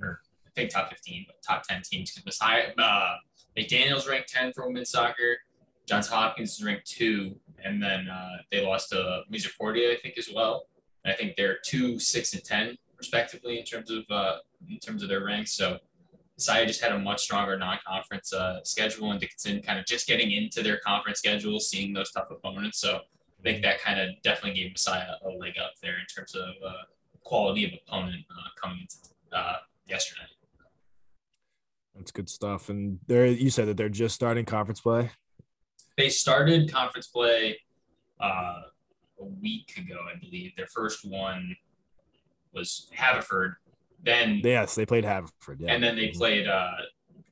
or 0.00 0.20
Think 0.54 0.70
top 0.70 0.90
15, 0.90 1.26
but 1.26 1.36
top 1.42 1.62
10 1.66 1.82
teams. 1.82 2.10
Because 2.10 2.26
Messiah, 2.26 2.68
uh, 2.78 3.14
McDaniel's 3.56 4.08
ranked 4.08 4.28
10 4.28 4.52
for 4.52 4.66
women's 4.66 4.90
soccer. 4.90 5.38
Johns 5.86 6.08
Hopkins 6.08 6.52
is 6.58 6.64
ranked 6.64 6.86
two, 6.86 7.34
and 7.64 7.82
then 7.82 8.08
uh, 8.08 8.36
they 8.50 8.64
lost 8.64 8.90
to 8.90 9.22
Misericordia, 9.28 9.92
I 9.92 9.96
think, 9.96 10.16
as 10.16 10.28
well. 10.32 10.66
And 11.04 11.12
I 11.12 11.16
think 11.16 11.36
they're 11.36 11.58
two, 11.64 11.98
six, 11.98 12.34
and 12.34 12.44
10 12.44 12.76
respectively 12.96 13.58
in 13.58 13.64
terms 13.64 13.90
of 13.90 14.04
uh, 14.10 14.36
in 14.70 14.78
terms 14.78 15.02
of 15.02 15.08
their 15.08 15.24
ranks. 15.24 15.52
So 15.52 15.78
Messiah 16.36 16.66
just 16.66 16.80
had 16.80 16.92
a 16.92 16.98
much 16.98 17.22
stronger 17.22 17.58
non-conference 17.58 18.32
uh, 18.32 18.60
schedule, 18.64 19.10
and 19.10 19.20
Dickinson 19.20 19.60
kind 19.62 19.78
of 19.78 19.86
just 19.86 20.06
getting 20.06 20.30
into 20.30 20.62
their 20.62 20.78
conference 20.78 21.18
schedule, 21.18 21.58
seeing 21.60 21.92
those 21.92 22.10
tough 22.12 22.30
opponents. 22.30 22.78
So 22.78 23.00
I 23.40 23.42
think 23.42 23.62
that 23.62 23.80
kind 23.80 24.00
of 24.00 24.10
definitely 24.22 24.60
gave 24.60 24.72
Messiah 24.72 25.14
a 25.24 25.28
leg 25.30 25.54
up 25.62 25.72
there 25.82 25.94
in 25.94 26.06
terms 26.14 26.34
of 26.34 26.50
uh, 26.66 26.72
quality 27.24 27.64
of 27.64 27.72
opponent 27.86 28.24
uh, 28.30 28.48
coming 28.60 28.80
into 28.80 28.96
uh, 29.36 29.56
yesterday. 29.86 30.22
That's 31.94 32.10
good 32.10 32.28
stuff. 32.28 32.68
And 32.68 32.98
there, 33.06 33.26
you 33.26 33.50
said 33.50 33.68
that 33.68 33.76
they're 33.76 33.88
just 33.88 34.14
starting 34.14 34.44
conference 34.44 34.80
play. 34.80 35.10
They 35.98 36.08
started 36.08 36.72
conference 36.72 37.06
play 37.08 37.58
uh, 38.20 38.60
a 39.20 39.24
week 39.40 39.74
ago, 39.76 39.98
I 40.12 40.18
believe. 40.18 40.56
Their 40.56 40.66
first 40.66 41.04
one 41.04 41.54
was 42.54 42.88
Haverford. 42.94 43.54
Then 44.02 44.40
yes, 44.42 44.74
they 44.74 44.86
played 44.86 45.04
Haverford. 45.04 45.60
Yeah, 45.60 45.72
and 45.72 45.82
then 45.82 45.96
they 45.96 46.08
mm-hmm. 46.08 46.18
played 46.18 46.48
uh, 46.48 46.72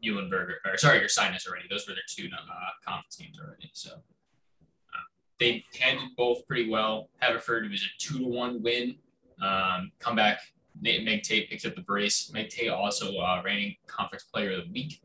Eulenberger. 0.05 0.55
Or 0.65 0.77
sorry, 0.77 1.01
Ursinus 1.01 1.49
already. 1.49 1.67
Those 1.69 1.89
were 1.89 1.95
their 1.95 2.03
two 2.09 2.29
uh, 2.33 2.71
conference 2.87 3.17
teams 3.17 3.39
already. 3.41 3.71
So 3.73 3.93
uh, 3.93 5.07
they 5.39 5.65
handled 5.79 6.11
both 6.17 6.47
pretty 6.47 6.69
well. 6.69 7.09
Haverford 7.19 7.69
was 7.71 7.83
a 7.83 7.89
two 7.99 8.19
to 8.19 8.27
one 8.27 8.63
win. 8.63 8.97
Um, 9.43 9.91
comeback 9.99 10.39
Meg 10.81 11.23
Tate 11.23 11.49
picked 11.51 11.67
up 11.67 11.75
the 11.75 11.83
brace. 11.83 12.31
Meg 12.33 12.49
Tate 12.49 12.71
also 12.71 13.17
uh, 13.17 13.43
reigning 13.45 13.77
conference 13.87 14.25
player 14.25 14.59
of 14.59 14.67
the 14.67 14.73
week. 14.73 15.01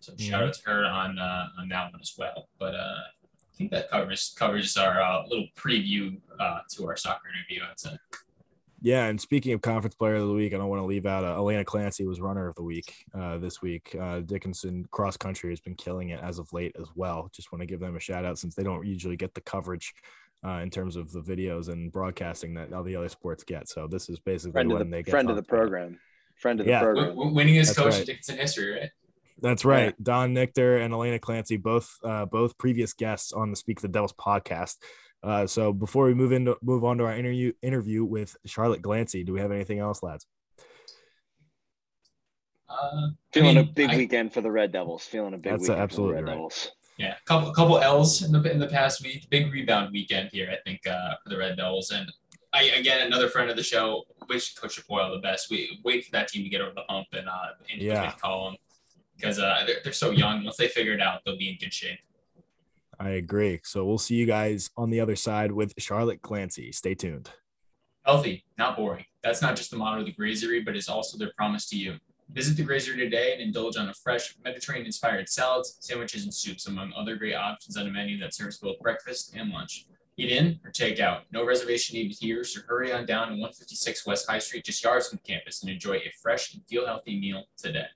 So 0.00 0.12
mm-hmm. 0.12 0.30
shout 0.30 0.42
out 0.42 0.54
to 0.54 0.60
her 0.66 0.84
on 0.84 1.18
uh, 1.18 1.46
on 1.58 1.68
that 1.68 1.92
one 1.92 2.00
as 2.00 2.14
well. 2.18 2.48
But 2.58 2.74
uh, 2.74 2.78
I 2.78 3.56
think 3.56 3.70
that 3.70 3.90
covers 3.90 4.34
covers 4.38 4.76
our 4.76 5.00
uh, 5.00 5.26
little 5.26 5.48
preview 5.56 6.18
uh, 6.38 6.58
to 6.72 6.86
our 6.86 6.96
soccer 6.96 7.28
interview. 7.28 7.62
I'd 7.70 7.80
say. 7.80 7.96
Yeah, 8.84 9.06
and 9.06 9.18
speaking 9.18 9.54
of 9.54 9.62
conference 9.62 9.94
player 9.94 10.16
of 10.16 10.28
the 10.28 10.34
week, 10.34 10.52
I 10.52 10.58
don't 10.58 10.68
want 10.68 10.82
to 10.82 10.84
leave 10.84 11.06
out 11.06 11.24
uh, 11.24 11.36
Elena 11.36 11.64
Clancy 11.64 12.04
was 12.06 12.20
runner 12.20 12.48
of 12.48 12.54
the 12.54 12.62
week 12.62 12.94
uh, 13.14 13.38
this 13.38 13.62
week. 13.62 13.96
Uh, 13.98 14.20
Dickinson 14.20 14.86
cross 14.90 15.16
country 15.16 15.48
has 15.48 15.60
been 15.60 15.74
killing 15.74 16.10
it 16.10 16.20
as 16.20 16.38
of 16.38 16.52
late 16.52 16.76
as 16.78 16.88
well. 16.94 17.30
Just 17.32 17.50
want 17.50 17.62
to 17.62 17.66
give 17.66 17.80
them 17.80 17.96
a 17.96 18.00
shout 18.00 18.26
out 18.26 18.38
since 18.38 18.54
they 18.54 18.62
don't 18.62 18.86
usually 18.86 19.16
get 19.16 19.32
the 19.32 19.40
coverage 19.40 19.94
uh, 20.44 20.60
in 20.60 20.70
terms 20.70 20.96
of 20.96 21.12
the 21.12 21.20
videos 21.20 21.68
and 21.68 21.92
broadcasting 21.92 22.54
that 22.54 22.72
all 22.72 22.82
the 22.82 22.96
other 22.96 23.08
sports 23.08 23.44
get. 23.44 23.68
So 23.68 23.86
this 23.86 24.08
is 24.08 24.18
basically 24.18 24.52
friend 24.52 24.70
when 24.70 24.90
the, 24.90 24.96
they 24.96 25.02
get 25.02 25.10
friend 25.10 25.30
of 25.30 25.36
the 25.36 25.42
program, 25.42 25.98
friend 26.36 26.60
of 26.60 26.66
the 26.66 26.72
yeah. 26.72 26.82
program, 26.82 27.08
w- 27.10 27.32
winning 27.32 27.54
his 27.54 27.74
coach 27.74 27.92
right. 27.92 28.00
in 28.00 28.06
Dickinson 28.06 28.36
history, 28.36 28.72
right? 28.72 28.90
That's 29.40 29.64
right. 29.64 29.86
Yeah. 29.86 30.02
Don 30.02 30.34
Nichter 30.34 30.82
and 30.84 30.94
Elena 30.94 31.18
Clancy, 31.18 31.56
both 31.56 31.98
uh, 32.04 32.26
both 32.26 32.56
previous 32.58 32.92
guests 32.92 33.32
on 33.32 33.50
the 33.50 33.56
Speak 33.56 33.80
the 33.80 33.88
Devils 33.88 34.12
podcast. 34.12 34.76
Uh, 35.22 35.46
so 35.46 35.72
before 35.72 36.04
we 36.04 36.14
move 36.14 36.32
into 36.32 36.56
move 36.62 36.84
on 36.84 36.98
to 36.98 37.04
our 37.04 37.16
interview 37.16 37.52
interview 37.62 38.04
with 38.04 38.36
Charlotte 38.44 38.82
Glancey, 38.82 39.24
do 39.24 39.32
we 39.32 39.40
have 39.40 39.50
anything 39.50 39.78
else, 39.78 40.02
lads? 40.02 40.26
Uh, 42.68 43.08
Feeling 43.32 43.56
I 43.56 43.60
mean, 43.62 43.68
a 43.70 43.72
big 43.72 43.90
I, 43.90 43.96
weekend 43.96 44.32
for 44.32 44.40
the 44.40 44.50
Red 44.50 44.72
Devils. 44.72 45.04
Feeling 45.04 45.34
a 45.34 45.38
big 45.38 45.52
that's 45.52 45.62
weekend 45.62 45.80
absolutely 45.80 46.16
for 46.16 46.20
the 46.20 46.22
Red 46.24 46.28
right. 46.28 46.36
Devils. 46.36 46.72
Yeah, 46.96 47.16
a 47.20 47.24
couple 47.24 47.52
couple 47.52 47.78
L's 47.78 48.22
in 48.22 48.32
the 48.32 48.50
in 48.50 48.58
the 48.58 48.68
past 48.68 49.02
week. 49.02 49.28
Big 49.30 49.52
rebound 49.52 49.90
weekend 49.92 50.30
here, 50.32 50.48
I 50.50 50.58
think, 50.68 50.86
uh, 50.86 51.14
for 51.22 51.30
the 51.30 51.38
Red 51.38 51.56
Devils. 51.56 51.90
And 51.90 52.10
I 52.52 52.64
again 52.78 53.06
another 53.06 53.28
friend 53.28 53.50
of 53.50 53.56
the 53.56 53.62
show. 53.62 54.04
Wish 54.28 54.54
Coach 54.54 54.80
Chapoyle 54.80 55.12
the 55.12 55.20
best. 55.20 55.50
We 55.50 55.80
wait 55.84 56.04
for 56.04 56.12
that 56.12 56.28
team 56.28 56.44
to 56.44 56.48
get 56.48 56.60
over 56.60 56.72
the 56.74 56.84
hump 56.88 57.08
and 57.12 57.28
uh 57.28 57.48
in 57.68 57.80
yeah. 57.80 58.12
the 58.12 58.20
column 58.20 58.56
because 59.16 59.38
uh 59.38 59.64
they're, 59.66 59.76
they're 59.82 59.92
so 59.92 60.12
young. 60.12 60.44
Once 60.44 60.56
they 60.56 60.68
figure 60.68 60.92
it 60.92 61.00
out, 61.00 61.20
they'll 61.24 61.36
be 61.36 61.50
in 61.50 61.56
good 61.58 61.74
shape. 61.74 61.98
I 63.00 63.10
agree. 63.10 63.60
So 63.64 63.84
we'll 63.84 63.98
see 63.98 64.14
you 64.14 64.26
guys 64.26 64.70
on 64.76 64.90
the 64.90 65.00
other 65.00 65.16
side 65.16 65.50
with 65.50 65.74
Charlotte 65.78 66.22
Glancey. 66.22 66.72
Stay 66.72 66.94
tuned. 66.94 67.28
Healthy, 68.04 68.44
not 68.56 68.76
boring. 68.76 69.04
That's 69.22 69.42
not 69.42 69.56
just 69.56 69.70
the 69.70 69.76
motto 69.76 70.00
of 70.00 70.06
the 70.06 70.12
Grazery, 70.12 70.64
but 70.64 70.76
it's 70.76 70.88
also 70.88 71.18
their 71.18 71.32
promise 71.36 71.68
to 71.70 71.76
you. 71.76 71.96
Visit 72.32 72.56
the 72.56 72.64
Grazery 72.64 72.96
today 72.96 73.32
and 73.32 73.40
indulge 73.40 73.76
on 73.76 73.88
a 73.88 73.94
fresh 73.94 74.34
Mediterranean 74.44 74.86
inspired 74.86 75.28
salads, 75.28 75.76
sandwiches, 75.80 76.24
and 76.24 76.34
soups, 76.34 76.66
among 76.66 76.92
other 76.96 77.16
great 77.16 77.34
options 77.34 77.76
on 77.76 77.86
a 77.86 77.90
menu 77.90 78.18
that 78.18 78.34
serves 78.34 78.58
both 78.58 78.78
breakfast 78.80 79.34
and 79.36 79.50
lunch. 79.50 79.86
Eat 80.16 80.30
in 80.30 80.58
or 80.64 80.70
take 80.70 81.00
out. 81.00 81.22
No 81.32 81.44
reservation 81.44 81.96
needed 81.96 82.16
here, 82.20 82.42
so 82.44 82.60
hurry 82.66 82.92
on 82.92 83.04
down 83.04 83.28
to 83.28 83.34
156 83.34 84.06
West 84.06 84.28
High 84.28 84.38
Street, 84.38 84.64
just 84.64 84.82
yards 84.82 85.08
from 85.08 85.20
campus, 85.26 85.62
and 85.62 85.70
enjoy 85.70 85.96
a 85.96 86.12
fresh 86.22 86.54
and 86.54 86.64
feel 86.66 86.86
healthy 86.86 87.18
meal 87.20 87.44
today. 87.56 87.86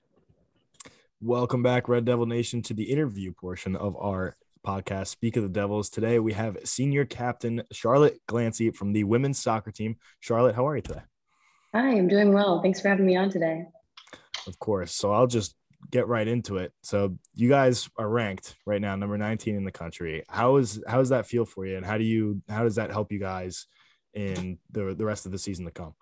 Welcome 1.21 1.63
back, 1.63 1.89
Red 1.89 2.05
Devil 2.05 2.25
Nation, 2.25 2.61
to 2.63 2.73
the 2.73 2.91
interview 2.91 3.33
portion 3.33 3.75
of 3.75 3.97
our 3.97 4.37
podcast, 4.65 5.07
Speak 5.07 5.35
of 5.37 5.43
the 5.43 5.49
Devils. 5.49 5.89
Today 5.89 6.19
we 6.19 6.33
have 6.33 6.57
senior 6.65 7.03
captain 7.03 7.63
Charlotte 7.71 8.19
Glancey 8.27 8.73
from 8.73 8.93
the 8.93 9.03
women's 9.03 9.39
soccer 9.39 9.71
team. 9.71 9.97
Charlotte, 10.19 10.55
how 10.55 10.67
are 10.67 10.75
you 10.75 10.81
today? 10.81 11.01
Hi, 11.73 11.89
I'm 11.89 12.07
doing 12.07 12.33
well. 12.33 12.61
Thanks 12.61 12.81
for 12.81 12.89
having 12.89 13.05
me 13.05 13.15
on 13.15 13.29
today. 13.29 13.65
Of 14.49 14.59
course. 14.59 14.93
So 14.93 15.13
I'll 15.13 15.27
just 15.27 15.55
get 15.91 16.07
right 16.07 16.27
into 16.27 16.57
it. 16.57 16.73
So 16.83 17.17
you 17.35 17.47
guys 17.47 17.89
are 17.97 18.09
ranked 18.09 18.55
right 18.65 18.81
now, 18.81 18.95
number 18.95 19.17
19 19.17 19.55
in 19.55 19.63
the 19.63 19.71
country. 19.71 20.23
How 20.27 20.57
is 20.57 20.83
how 20.87 20.97
does 20.97 21.09
that 21.09 21.27
feel 21.27 21.45
for 21.45 21.65
you? 21.65 21.77
And 21.77 21.85
how 21.85 21.97
do 21.97 22.03
you 22.03 22.41
how 22.49 22.63
does 22.63 22.75
that 22.75 22.91
help 22.91 23.11
you 23.11 23.19
guys 23.19 23.67
in 24.13 24.57
the 24.71 24.95
the 24.95 25.05
rest 25.05 25.25
of 25.25 25.31
the 25.31 25.37
season 25.37 25.65
to 25.65 25.71
come? 25.71 25.93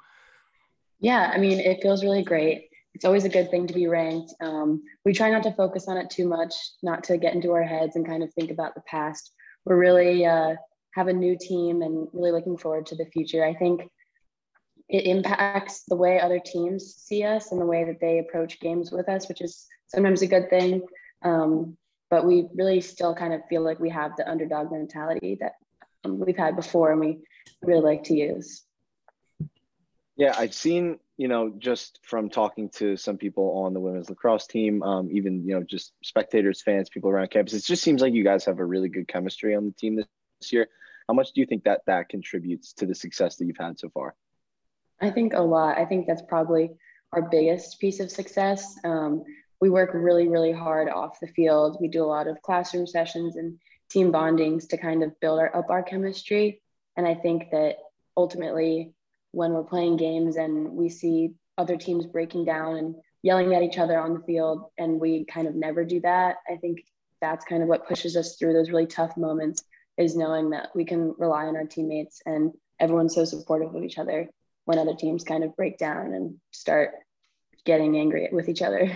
Yeah, 0.99 1.31
I 1.31 1.37
mean, 1.37 1.59
it 1.59 1.81
feels 1.81 2.03
really 2.03 2.23
great. 2.23 2.69
It's 2.95 3.05
always 3.05 3.25
a 3.25 3.29
good 3.29 3.51
thing 3.51 3.67
to 3.67 3.73
be 3.73 3.85
ranked. 3.85 4.33
Um, 4.41 4.81
we 5.05 5.13
try 5.13 5.29
not 5.29 5.43
to 5.43 5.53
focus 5.53 5.87
on 5.87 5.97
it 5.97 6.09
too 6.09 6.27
much, 6.27 6.53
not 6.81 7.03
to 7.05 7.17
get 7.17 7.35
into 7.35 7.51
our 7.51 7.63
heads 7.63 7.95
and 7.95 8.07
kind 8.07 8.23
of 8.23 8.33
think 8.33 8.49
about 8.49 8.73
the 8.73 8.81
past. 8.87 9.31
We're 9.65 9.77
really 9.77 10.25
uh, 10.25 10.55
have 10.95 11.07
a 11.07 11.13
new 11.13 11.37
team 11.39 11.83
and 11.83 12.07
really 12.13 12.31
looking 12.31 12.57
forward 12.57 12.87
to 12.87 12.95
the 12.95 13.05
future. 13.13 13.45
I 13.45 13.53
think 13.53 13.81
it 14.89 15.05
impacts 15.05 15.83
the 15.83 15.95
way 15.95 16.19
other 16.19 16.39
teams 16.39 16.95
see 16.95 17.23
us 17.23 17.51
and 17.51 17.59
the 17.59 17.65
way 17.65 17.83
that 17.83 17.99
they 17.99 18.19
approach 18.19 18.59
games 18.59 18.91
with 18.91 19.09
us, 19.09 19.27
which 19.27 19.41
is 19.41 19.67
sometimes 19.87 20.21
a 20.21 20.27
good 20.27 20.49
thing. 20.49 20.81
Um, 21.23 21.77
but 22.09 22.25
we 22.25 22.47
really 22.55 22.79
still 22.79 23.13
kind 23.13 23.33
of 23.33 23.41
feel 23.49 23.61
like 23.61 23.79
we 23.79 23.89
have 23.89 24.15
the 24.15 24.29
underdog 24.29 24.71
mentality 24.71 25.37
that 25.41 25.53
um, 26.05 26.19
we've 26.19 26.37
had 26.37 26.55
before 26.55 26.91
and 26.91 27.01
we 27.01 27.19
really 27.61 27.81
like 27.81 28.05
to 28.05 28.15
use. 28.15 28.63
Yeah, 30.15 30.33
I've 30.37 30.53
seen, 30.53 30.99
you 31.17 31.27
know, 31.27 31.53
just 31.57 31.99
from 32.01 32.29
talking 32.29 32.69
to 32.75 32.95
some 32.95 33.17
people 33.17 33.57
on 33.57 33.73
the 33.73 33.79
women's 33.79 34.09
lacrosse 34.09 34.47
team, 34.47 34.81
um, 34.83 35.09
even, 35.11 35.45
you 35.45 35.53
know, 35.53 35.63
just 35.63 35.93
spectators, 36.03 36.61
fans, 36.61 36.89
people 36.89 37.09
around 37.09 37.29
campus, 37.29 37.53
it 37.53 37.65
just 37.65 37.83
seems 37.83 38.01
like 38.01 38.13
you 38.13 38.23
guys 38.23 38.45
have 38.45 38.59
a 38.59 38.65
really 38.65 38.89
good 38.89 39.07
chemistry 39.07 39.53
on 39.53 39.65
the 39.65 39.71
team 39.73 39.97
this, 39.97 40.05
this 40.39 40.53
year. 40.53 40.69
How 41.07 41.13
much 41.13 41.33
do 41.33 41.41
you 41.41 41.45
think 41.45 41.65
that 41.65 41.81
that 41.87 42.09
contributes 42.09 42.73
to 42.73 42.85
the 42.85 42.95
success 42.95 43.35
that 43.35 43.45
you've 43.45 43.57
had 43.57 43.77
so 43.77 43.89
far? 43.89 44.15
I 44.99 45.09
think 45.09 45.33
a 45.33 45.41
lot. 45.41 45.77
I 45.77 45.85
think 45.85 46.07
that's 46.07 46.23
probably 46.27 46.71
our 47.13 47.21
biggest 47.21 47.79
piece 47.79 47.99
of 47.99 48.11
success. 48.11 48.77
Um, 48.83 49.23
we 49.59 49.69
work 49.69 49.91
really, 49.93 50.27
really 50.27 50.51
hard 50.51 50.89
off 50.89 51.19
the 51.19 51.27
field. 51.27 51.77
We 51.79 51.87
do 51.87 52.03
a 52.03 52.05
lot 52.05 52.27
of 52.27 52.41
classroom 52.41 52.87
sessions 52.87 53.35
and 53.35 53.59
team 53.89 54.11
bondings 54.11 54.67
to 54.69 54.77
kind 54.77 55.03
of 55.03 55.19
build 55.19 55.39
our, 55.39 55.55
up 55.55 55.69
our 55.69 55.83
chemistry. 55.83 56.61
And 56.95 57.07
I 57.07 57.15
think 57.15 57.51
that 57.51 57.77
ultimately, 58.15 58.93
when 59.31 59.53
we're 59.53 59.63
playing 59.63 59.97
games 59.97 60.35
and 60.35 60.71
we 60.71 60.89
see 60.89 61.31
other 61.57 61.77
teams 61.77 62.05
breaking 62.05 62.45
down 62.45 62.77
and 62.77 62.95
yelling 63.23 63.53
at 63.53 63.63
each 63.63 63.77
other 63.77 63.99
on 63.99 64.13
the 64.13 64.21
field, 64.21 64.71
and 64.77 64.99
we 64.99 65.25
kind 65.25 65.47
of 65.47 65.55
never 65.55 65.83
do 65.85 66.01
that, 66.01 66.37
I 66.49 66.57
think 66.57 66.83
that's 67.21 67.45
kind 67.45 67.63
of 67.63 67.69
what 67.69 67.87
pushes 67.87 68.15
us 68.15 68.35
through 68.35 68.53
those 68.53 68.69
really 68.69 68.85
tough 68.85 69.17
moments 69.17 69.63
is 69.97 70.15
knowing 70.15 70.51
that 70.51 70.69
we 70.75 70.85
can 70.85 71.15
rely 71.17 71.45
on 71.45 71.55
our 71.55 71.65
teammates 71.65 72.21
and 72.25 72.53
everyone's 72.79 73.15
so 73.15 73.25
supportive 73.25 73.73
of 73.73 73.83
each 73.83 73.97
other 73.97 74.29
when 74.67 74.77
other 74.77 74.93
teams 74.93 75.23
kind 75.23 75.45
of 75.45 75.55
break 75.55 75.77
down 75.77 76.13
and 76.13 76.35
start 76.51 76.91
getting 77.65 77.97
angry 77.97 78.27
with 78.33 78.49
each 78.49 78.61
other. 78.61 78.91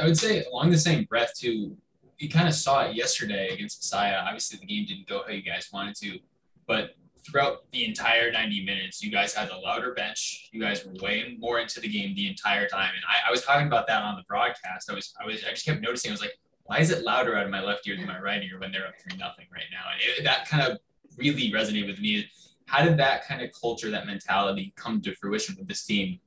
I 0.00 0.04
would 0.04 0.16
say 0.16 0.44
along 0.44 0.70
the 0.70 0.78
same 0.78 1.04
breath 1.04 1.34
too, 1.36 1.76
you 2.18 2.28
kind 2.28 2.46
of 2.46 2.54
saw 2.54 2.84
it 2.84 2.94
yesterday 2.94 3.48
against 3.48 3.80
Messiah. 3.80 4.22
Obviously 4.24 4.60
the 4.60 4.66
game 4.66 4.86
didn't 4.86 5.08
go 5.08 5.24
how 5.26 5.32
you 5.32 5.42
guys 5.42 5.68
wanted 5.72 5.96
to, 5.96 6.20
but 6.68 6.94
throughout 7.26 7.68
the 7.72 7.84
entire 7.84 8.30
90 8.30 8.64
minutes, 8.64 9.02
you 9.02 9.10
guys 9.10 9.34
had 9.34 9.50
the 9.50 9.56
louder 9.56 9.92
bench. 9.94 10.48
You 10.52 10.60
guys 10.60 10.84
were 10.84 10.92
way 11.02 11.36
more 11.40 11.58
into 11.58 11.80
the 11.80 11.88
game 11.88 12.14
the 12.14 12.28
entire 12.28 12.68
time. 12.68 12.92
And 12.94 13.02
I, 13.08 13.28
I 13.28 13.32
was 13.32 13.42
talking 13.42 13.66
about 13.66 13.88
that 13.88 14.04
on 14.04 14.14
the 14.14 14.22
broadcast. 14.28 14.88
I 14.92 14.94
was, 14.94 15.12
I 15.20 15.26
was, 15.26 15.42
I 15.44 15.50
just 15.50 15.66
kept 15.66 15.80
noticing, 15.80 16.12
I 16.12 16.14
was 16.14 16.20
like, 16.20 16.38
why 16.66 16.78
is 16.78 16.92
it 16.92 17.02
louder 17.02 17.36
out 17.36 17.46
of 17.46 17.50
my 17.50 17.60
left 17.60 17.84
ear 17.88 17.96
than 17.96 18.06
my 18.06 18.20
right 18.20 18.42
ear 18.44 18.60
when 18.60 18.70
they're 18.70 18.86
up 18.86 18.94
three 19.00 19.18
nothing 19.18 19.46
right 19.52 19.64
now? 19.72 19.90
And 19.92 20.00
it, 20.00 20.22
that 20.22 20.48
kind 20.48 20.62
of 20.62 20.78
really 21.18 21.50
resonated 21.50 21.88
with 21.88 21.98
me 21.98 22.28
how 22.66 22.84
did 22.84 22.96
that 22.98 23.26
kind 23.26 23.42
of 23.42 23.50
culture, 23.58 23.90
that 23.90 24.06
mentality 24.06 24.72
come 24.76 25.00
to 25.02 25.14
fruition 25.14 25.56
with 25.58 25.68
this 25.68 25.84
team? 25.84 26.20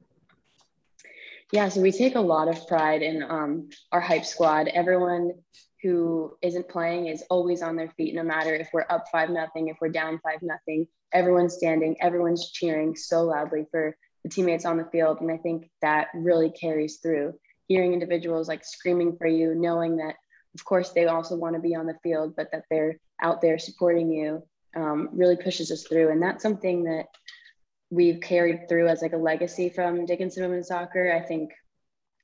Yeah, 1.51 1.70
so 1.70 1.82
we 1.82 1.91
take 1.91 2.15
a 2.15 2.22
lot 2.22 2.50
of 2.50 2.67
pride 2.67 3.01
in 3.01 3.24
um, 3.24 3.70
our 3.91 4.01
hype 4.01 4.25
squad. 4.25 4.67
Everyone 4.67 5.32
who 5.82 6.38
isn't 6.41 6.67
playing 6.67 7.08
is 7.08 7.24
always 7.29 7.62
on 7.62 7.75
their 7.75 7.89
feet, 7.91 8.15
no 8.15 8.24
matter 8.24 8.53
if 8.53 8.70
we're 8.74 8.86
up 8.89 9.06
five 9.12 9.29
nothing, 9.29 9.70
if 9.70 9.77
we're 9.79 9.89
down 9.89 10.20
five 10.20 10.41
nothing. 10.41 10.88
Everyone's 11.13 11.56
standing, 11.56 11.96
everyone's 12.01 12.51
cheering 12.51 12.96
so 12.96 13.24
loudly 13.24 13.65
for 13.72 13.96
the 14.24 14.29
teammates 14.29 14.65
on 14.65 14.77
the 14.77 14.89
field, 14.91 15.22
and 15.22 15.32
I 15.32 15.38
think 15.38 15.70
that 15.82 16.08
really 16.13 16.50
carries 16.50 16.98
through. 16.98 17.34
Hearing 17.67 17.94
individuals 17.94 18.48
like 18.48 18.65
screaming 18.65 19.15
for 19.15 19.27
you, 19.27 19.56
knowing 19.56 19.98
that, 19.98 20.15
of 20.53 20.65
course, 20.65 20.89
they 20.89 21.06
also 21.06 21.36
want 21.38 21.56
to 21.56 21.62
be 21.62 21.75
on 21.75 21.86
the 21.86 21.98
field, 22.03 22.36
but 22.36 22.51
that 22.51 22.63
they're 22.70 23.00
out 23.22 23.41
there 23.41 23.58
supporting 23.58 24.12
you 24.12 24.44
um, 24.75 25.09
really 25.13 25.38
pushes 25.38 25.71
us 25.71 25.83
through. 25.83 26.12
And 26.12 26.21
that's 26.21 26.43
something 26.43 26.83
that 26.83 27.05
we've 27.89 28.21
carried 28.21 28.67
through 28.67 28.88
as 28.88 29.01
like 29.01 29.13
a 29.13 29.17
legacy 29.17 29.69
from 29.69 30.05
Dickinson 30.05 30.43
women's 30.43 30.67
soccer. 30.67 31.12
I 31.12 31.25
think 31.25 31.51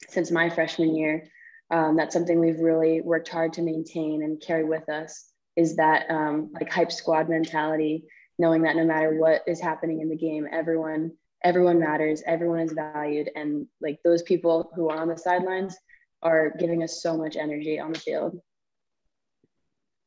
since 0.09 0.31
my 0.31 0.50
freshman 0.50 0.95
year, 0.95 1.25
um, 1.71 1.95
that's 1.95 2.13
something 2.13 2.39
we've 2.39 2.59
really 2.59 3.01
worked 3.01 3.29
hard 3.29 3.53
to 3.53 3.62
maintain 3.62 4.23
and 4.23 4.41
carry 4.41 4.63
with 4.63 4.89
us 4.89 5.31
is 5.55 5.75
that 5.77 6.09
um, 6.09 6.51
like 6.53 6.71
hype 6.71 6.91
squad 6.91 7.29
mentality, 7.29 8.05
knowing 8.38 8.63
that 8.63 8.75
no 8.75 8.85
matter 8.85 9.15
what 9.17 9.41
is 9.47 9.62
happening 9.62 10.01
in 10.01 10.09
the 10.09 10.15
game, 10.15 10.47
everyone 10.51 11.12
everyone 11.43 11.77
matters, 11.77 12.23
everyone 12.25 12.59
is 12.59 12.71
valued, 12.71 13.29
and 13.35 13.67
like 13.81 14.00
those 14.03 14.23
people 14.23 14.71
who 14.75 14.89
are 14.89 14.97
on 14.97 15.09
the 15.09 15.17
sidelines 15.17 15.75
are 16.21 16.53
giving 16.57 16.83
us 16.83 17.01
so 17.01 17.17
much 17.17 17.35
energy 17.35 17.79
on 17.79 17.91
the 17.91 18.00
field. 18.00 18.39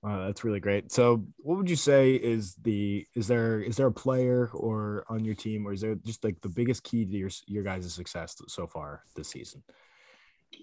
Uh, 0.07 0.27
that's 0.27 0.45
really 0.45 0.61
great. 0.61 0.93
So, 0.93 1.27
what 1.39 1.57
would 1.57 1.69
you 1.69 1.75
say 1.75 2.15
is 2.15 2.55
the 2.63 3.05
is 3.17 3.27
there 3.27 3.61
is 3.61 3.77
there 3.77 3.89
a 3.89 3.93
player 3.93 4.49
or 4.53 5.05
on 5.09 5.25
your 5.25 5.35
team, 5.35 5.67
or 5.67 5.73
is 5.73 5.81
there 5.81 5.97
just 5.97 6.23
like 6.23 6.41
the 6.43 6.49
biggest 6.49 6.85
key 6.85 7.05
to 7.05 7.11
your 7.11 7.31
your 7.47 7.65
guys' 7.65 7.93
success 7.93 8.37
so 8.47 8.69
far 8.69 9.03
this 9.17 9.29
season? 9.29 9.65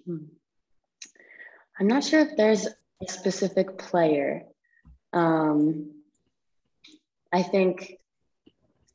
Hmm. 0.06 0.26
I'm 1.78 1.88
not 1.88 2.06
sure 2.06 2.22
if 2.22 2.38
there's 2.38 2.68
a 2.68 3.12
specific 3.12 3.78
player. 3.78 4.44
Um, 5.12 5.92
I 7.34 7.44
think 7.44 7.98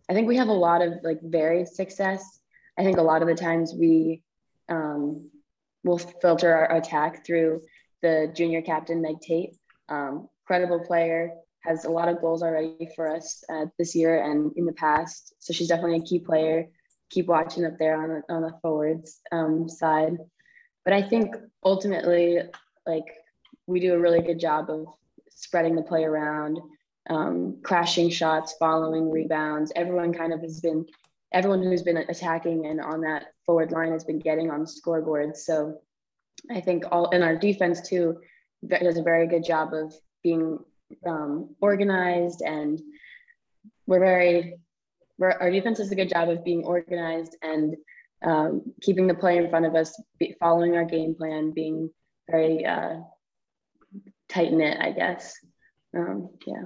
I 0.08 0.14
think 0.14 0.28
we 0.28 0.36
have 0.36 0.48
a 0.48 0.52
lot 0.52 0.80
of 0.80 0.94
like 1.02 1.20
varied 1.22 1.68
success. 1.68 2.40
I 2.78 2.84
think 2.84 2.96
a 2.96 3.02
lot 3.02 3.20
of 3.20 3.28
the 3.28 3.34
times 3.34 3.74
we 3.78 4.22
um, 4.70 5.28
will 5.84 5.98
filter 5.98 6.54
our 6.54 6.76
attack 6.76 7.26
through 7.26 7.60
the 8.00 8.32
junior 8.34 8.62
captain 8.62 9.02
Meg 9.02 9.20
Tate. 9.20 9.54
Um, 9.90 10.28
credible 10.48 10.80
player, 10.80 11.30
has 11.60 11.84
a 11.84 11.90
lot 11.90 12.08
of 12.08 12.20
goals 12.22 12.42
already 12.42 12.88
for 12.96 13.14
us 13.14 13.44
uh, 13.52 13.66
this 13.78 13.94
year 13.94 14.22
and 14.22 14.50
in 14.56 14.64
the 14.64 14.72
past. 14.72 15.34
So 15.38 15.52
she's 15.52 15.68
definitely 15.68 15.98
a 15.98 16.08
key 16.10 16.18
player. 16.18 16.66
Keep 17.10 17.26
watching 17.26 17.66
up 17.66 17.76
there 17.78 18.02
on 18.02 18.08
the, 18.08 18.34
on 18.34 18.42
the 18.42 18.58
forwards 18.62 19.20
um, 19.30 19.68
side. 19.68 20.16
But 20.84 20.94
I 20.94 21.02
think 21.02 21.36
ultimately, 21.62 22.40
like 22.86 23.04
we 23.66 23.78
do 23.78 23.92
a 23.92 23.98
really 23.98 24.22
good 24.22 24.40
job 24.40 24.70
of 24.70 24.86
spreading 25.28 25.76
the 25.76 25.82
play 25.82 26.04
around, 26.04 26.58
um, 27.10 27.58
crashing 27.62 28.08
shots, 28.08 28.54
following 28.58 29.10
rebounds. 29.10 29.70
Everyone 29.76 30.14
kind 30.14 30.32
of 30.32 30.40
has 30.40 30.60
been, 30.60 30.86
everyone 31.32 31.62
who's 31.62 31.82
been 31.82 31.98
attacking 31.98 32.66
and 32.66 32.80
on 32.80 33.02
that 33.02 33.26
forward 33.44 33.70
line 33.70 33.92
has 33.92 34.04
been 34.04 34.18
getting 34.18 34.50
on 34.50 34.60
the 34.60 34.66
scoreboard. 34.66 35.36
So 35.36 35.80
I 36.50 36.62
think 36.62 36.84
all 36.90 37.10
in 37.10 37.22
our 37.22 37.36
defense 37.36 37.86
too 37.86 38.18
does 38.66 38.96
a 38.96 39.02
very 39.02 39.26
good 39.26 39.44
job 39.44 39.74
of 39.74 39.92
being 40.22 40.58
um, 41.06 41.54
organized 41.60 42.42
and 42.42 42.80
we're 43.86 44.00
very 44.00 44.58
we're, 45.18 45.30
our 45.30 45.50
defense 45.50 45.78
does 45.78 45.90
a 45.90 45.96
good 45.96 46.08
job 46.08 46.28
of 46.28 46.44
being 46.44 46.64
organized 46.64 47.36
and 47.42 47.76
um, 48.22 48.62
keeping 48.80 49.06
the 49.06 49.14
play 49.14 49.38
in 49.38 49.50
front 49.50 49.66
of 49.66 49.74
us 49.74 50.00
be, 50.18 50.34
following 50.40 50.76
our 50.76 50.84
game 50.84 51.14
plan 51.14 51.52
being 51.52 51.90
very 52.30 52.64
uh, 52.64 52.96
tight 54.28 54.52
knit 54.52 54.78
i 54.80 54.92
guess. 54.92 55.34
Um, 55.96 56.30
yeah. 56.46 56.64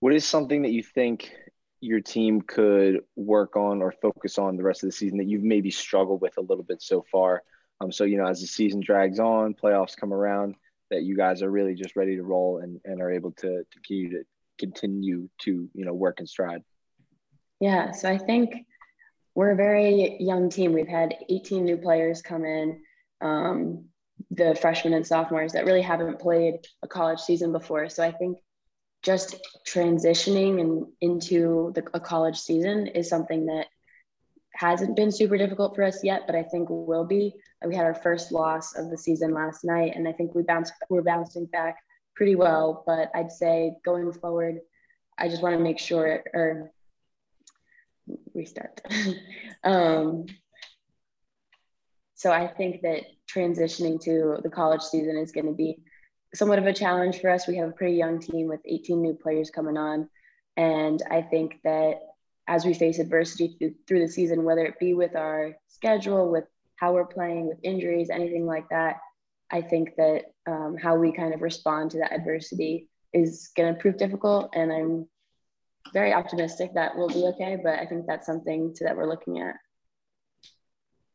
What 0.00 0.14
is 0.14 0.24
something 0.24 0.62
that 0.62 0.72
you 0.72 0.82
think 0.82 1.32
your 1.80 2.00
team 2.00 2.42
could 2.42 3.00
work 3.16 3.56
on 3.56 3.82
or 3.82 3.92
focus 3.92 4.38
on 4.38 4.56
the 4.56 4.62
rest 4.62 4.82
of 4.82 4.88
the 4.88 4.92
season 4.92 5.18
that 5.18 5.28
you've 5.28 5.42
maybe 5.42 5.70
struggled 5.70 6.20
with 6.20 6.36
a 6.38 6.40
little 6.40 6.64
bit 6.64 6.82
so 6.82 7.04
far? 7.10 7.42
Um, 7.80 7.92
so 7.92 8.04
you 8.04 8.16
know 8.16 8.26
as 8.26 8.40
the 8.40 8.46
season 8.46 8.80
drags 8.80 9.18
on 9.18 9.54
playoffs 9.54 9.96
come 9.96 10.12
around 10.12 10.56
that 10.92 11.02
you 11.02 11.16
guys 11.16 11.42
are 11.42 11.50
really 11.50 11.74
just 11.74 11.96
ready 11.96 12.16
to 12.16 12.22
roll 12.22 12.60
and, 12.62 12.80
and 12.84 13.00
are 13.00 13.10
able 13.10 13.32
to, 13.32 13.64
to 13.64 13.80
continue 13.84 14.10
to 14.10 14.24
continue 14.58 15.28
to 15.40 15.68
you 15.74 15.84
know 15.84 15.94
work 15.94 16.20
and 16.20 16.28
stride. 16.28 16.62
Yeah 17.58 17.90
so 17.90 18.08
i 18.08 18.18
think 18.18 18.66
we're 19.34 19.52
a 19.52 19.56
very 19.56 20.16
young 20.20 20.50
team. 20.50 20.72
We've 20.72 20.86
had 20.86 21.14
18 21.30 21.64
new 21.64 21.78
players 21.78 22.20
come 22.20 22.44
in 22.44 22.82
um, 23.22 23.86
the 24.30 24.54
freshmen 24.54 24.92
and 24.92 25.06
sophomores 25.06 25.52
that 25.52 25.64
really 25.64 25.80
haven't 25.80 26.20
played 26.20 26.56
a 26.82 26.88
college 26.88 27.20
season 27.20 27.52
before. 27.52 27.88
So 27.88 28.04
i 28.04 28.12
think 28.12 28.38
just 29.02 29.36
transitioning 29.68 30.60
and 30.60 30.86
into 31.00 31.72
the, 31.74 31.82
a 31.92 31.98
college 31.98 32.38
season 32.38 32.86
is 32.86 33.08
something 33.08 33.46
that 33.46 33.66
hasn't 34.62 34.94
been 34.94 35.10
super 35.10 35.36
difficult 35.36 35.74
for 35.74 35.82
us 35.82 36.04
yet, 36.04 36.22
but 36.24 36.36
I 36.36 36.44
think 36.44 36.68
will 36.70 37.04
be. 37.04 37.34
We 37.66 37.74
had 37.74 37.84
our 37.84 37.96
first 37.96 38.30
loss 38.30 38.76
of 38.76 38.90
the 38.90 38.96
season 38.96 39.34
last 39.34 39.64
night, 39.64 39.92
and 39.96 40.06
I 40.06 40.12
think 40.12 40.34
we 40.34 40.42
bounced 40.42 40.72
we're 40.88 41.02
bouncing 41.02 41.46
back 41.46 41.78
pretty 42.14 42.36
well. 42.36 42.84
But 42.86 43.10
I'd 43.12 43.32
say 43.32 43.74
going 43.84 44.12
forward, 44.12 44.60
I 45.18 45.28
just 45.28 45.42
want 45.42 45.56
to 45.56 45.62
make 45.62 45.80
sure 45.80 46.22
or 46.32 46.70
restart. 48.34 48.80
um, 49.64 50.26
so 52.14 52.30
I 52.30 52.46
think 52.46 52.82
that 52.82 53.02
transitioning 53.28 54.00
to 54.02 54.38
the 54.44 54.50
college 54.50 54.82
season 54.82 55.16
is 55.16 55.32
going 55.32 55.46
to 55.46 55.52
be 55.52 55.78
somewhat 56.36 56.60
of 56.60 56.66
a 56.66 56.72
challenge 56.72 57.20
for 57.20 57.30
us. 57.30 57.48
We 57.48 57.56
have 57.56 57.70
a 57.70 57.72
pretty 57.72 57.96
young 57.96 58.20
team 58.20 58.46
with 58.46 58.60
18 58.64 59.02
new 59.02 59.14
players 59.14 59.50
coming 59.50 59.76
on. 59.76 60.08
And 60.56 61.02
I 61.10 61.22
think 61.22 61.58
that 61.64 61.98
as 62.48 62.64
we 62.64 62.74
face 62.74 62.98
adversity 62.98 63.74
through, 63.86 64.00
the 64.00 64.08
season, 64.08 64.44
whether 64.44 64.64
it 64.64 64.78
be 64.78 64.94
with 64.94 65.14
our 65.16 65.54
schedule, 65.68 66.30
with 66.30 66.44
how 66.76 66.92
we're 66.92 67.06
playing, 67.06 67.46
with 67.46 67.58
injuries, 67.62 68.10
anything 68.10 68.46
like 68.46 68.68
that, 68.70 68.96
I 69.50 69.60
think 69.60 69.94
that 69.96 70.32
um, 70.46 70.76
how 70.80 70.96
we 70.96 71.12
kind 71.12 71.34
of 71.34 71.42
respond 71.42 71.92
to 71.92 71.98
that 71.98 72.12
adversity 72.12 72.88
is 73.12 73.50
going 73.56 73.72
to 73.72 73.80
prove 73.80 73.96
difficult. 73.96 74.50
And 74.54 74.72
I'm 74.72 75.08
very 75.92 76.12
optimistic 76.12 76.74
that 76.74 76.96
we'll 76.96 77.08
be 77.08 77.24
okay. 77.24 77.58
But 77.62 77.78
I 77.78 77.86
think 77.86 78.06
that's 78.06 78.26
something 78.26 78.74
to, 78.74 78.84
that 78.84 78.96
we're 78.96 79.08
looking 79.08 79.40
at. 79.40 79.56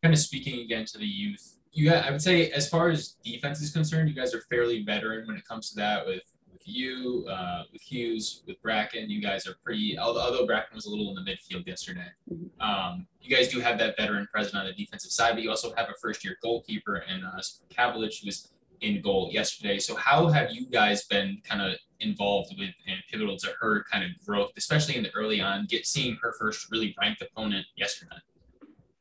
Kind 0.03 0.13
of 0.13 0.19
speaking 0.19 0.61
again 0.61 0.85
to 0.85 0.97
the 0.97 1.05
youth, 1.05 1.57
you 1.71 1.91
I 1.91 2.11
would 2.11 2.21
say 2.21 2.51
as 2.51 2.69
far 2.69 2.89
as 2.89 3.15
defense 3.23 3.61
is 3.61 3.71
concerned, 3.71 4.09
you 4.09 4.15
guys 4.15 4.33
are 4.33 4.41
fairly 4.49 4.83
veteran 4.83 5.27
when 5.27 5.37
it 5.37 5.47
comes 5.47 5.69
to 5.69 5.75
that 5.77 6.05
with 6.05 6.21
you, 6.67 7.25
uh, 7.29 7.63
with 7.71 7.81
Hughes, 7.81 8.43
with 8.45 8.61
Bracken. 8.61 9.09
You 9.09 9.21
guys 9.21 9.47
are 9.47 9.55
pretty. 9.63 9.97
Although 9.97 10.45
Bracken 10.45 10.75
was 10.75 10.85
a 10.85 10.89
little 10.89 11.15
in 11.15 11.23
the 11.23 11.31
midfield 11.31 11.65
yesterday, 11.67 12.07
mm-hmm. 12.31 12.61
um, 12.61 13.07
you 13.21 13.35
guys 13.35 13.47
do 13.47 13.59
have 13.59 13.77
that 13.79 13.97
veteran 13.97 14.27
present 14.31 14.55
on 14.55 14.65
the 14.65 14.73
defensive 14.73 15.11
side, 15.11 15.33
but 15.33 15.43
you 15.43 15.49
also 15.49 15.73
have 15.75 15.89
a 15.89 15.93
first 16.01 16.23
year 16.23 16.37
goalkeeper 16.41 17.03
and 17.07 17.23
uh, 17.23 17.41
Kavalich, 17.75 18.21
who 18.21 18.27
was 18.27 18.49
in 18.81 19.01
goal 19.01 19.29
yesterday. 19.31 19.79
So 19.79 19.95
how 19.95 20.27
have 20.27 20.51
you 20.51 20.67
guys 20.67 21.05
been 21.05 21.41
kind 21.43 21.61
of 21.61 21.77
involved 21.99 22.53
with 22.57 22.69
and 22.87 22.99
pivotal 23.09 23.37
to 23.37 23.53
her 23.59 23.83
kind 23.91 24.03
of 24.03 24.11
growth, 24.25 24.51
especially 24.55 24.97
in 24.97 25.03
the 25.03 25.11
early 25.15 25.41
on, 25.41 25.65
get 25.65 25.87
seeing 25.87 26.17
her 26.21 26.33
first 26.39 26.71
really 26.71 26.95
ranked 26.99 27.21
opponent 27.21 27.65
yesterday? 27.75 28.17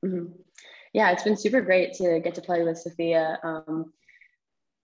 Mm-hmm 0.05 0.33
yeah, 0.97 1.11
it's 1.11 1.25
been 1.25 1.37
super 1.37 1.61
great 1.61 1.93
to 1.93 2.21
get 2.21 2.35
to 2.37 2.41
play 2.41 2.63
with 2.63 2.79
Sophia. 2.79 3.39
Um, 3.43 3.93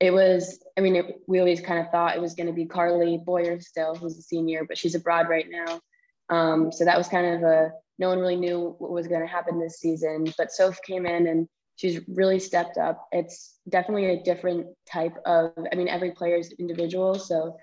it 0.02 0.12
was, 0.12 0.58
I 0.76 0.80
mean, 0.80 0.96
it, 0.96 1.20
we 1.28 1.38
always 1.38 1.60
kind 1.60 1.78
of 1.78 1.92
thought 1.92 2.16
it 2.16 2.20
was 2.20 2.34
going 2.34 2.48
to 2.48 2.52
be 2.52 2.66
Carly 2.66 3.18
Boyer 3.24 3.60
still, 3.60 3.94
who's 3.94 4.18
a 4.18 4.22
senior, 4.22 4.64
but 4.66 4.76
she's 4.76 4.96
abroad 4.96 5.28
right 5.28 5.46
now. 5.48 5.80
Um, 6.28 6.72
so 6.72 6.84
that 6.84 6.98
was 6.98 7.06
kind 7.06 7.36
of 7.36 7.42
a, 7.44 7.70
no 8.00 8.08
one 8.08 8.18
really 8.18 8.34
knew 8.34 8.74
what 8.78 8.90
was 8.90 9.06
going 9.06 9.20
to 9.20 9.28
happen 9.28 9.60
this 9.60 9.78
season. 9.78 10.26
But 10.36 10.50
Soph 10.50 10.82
came 10.82 11.06
in 11.06 11.28
and 11.28 11.48
she's 11.76 12.00
really 12.08 12.40
stepped 12.40 12.78
up. 12.78 13.06
It's 13.12 13.60
definitely 13.68 14.06
a 14.06 14.22
different 14.24 14.66
type 14.90 15.16
of, 15.24 15.52
I 15.70 15.76
mean, 15.76 15.86
every 15.86 16.10
player 16.10 16.34
is 16.34 16.50
individual. 16.58 17.14
So 17.20 17.56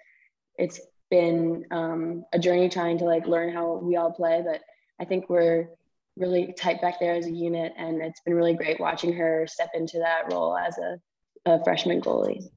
it's 0.58 0.79
been 1.12 1.65
um, 1.72 2.24
a 2.31 2.39
journey 2.39 2.69
trying 2.69 3.00
to 3.00 3.03
like 3.03 3.27
learn 3.27 3.53
how 3.53 3.81
we 3.84 3.98
all 3.98 4.13
play. 4.13 4.41
But 4.50 4.62
I 4.98 5.03
think 5.03 5.29
we're 5.29 5.67
really 6.15 6.53
tight 6.58 6.81
back 6.81 7.01
there 7.01 7.15
as 7.15 7.25
a 7.25 7.31
unit. 7.31 7.74
And 7.77 8.01
it's 8.01 8.22
been 8.22 8.36
really 8.36 8.53
great 8.53 8.79
watching 8.79 9.12
her 9.12 9.46
step 9.46 9.72
into 9.74 10.00
that 10.00 10.31
role 10.31 10.55
as 10.55 10.77
a, 10.77 11.01
a 11.46 11.63
freshman 11.63 12.01
goalie. 12.01 12.50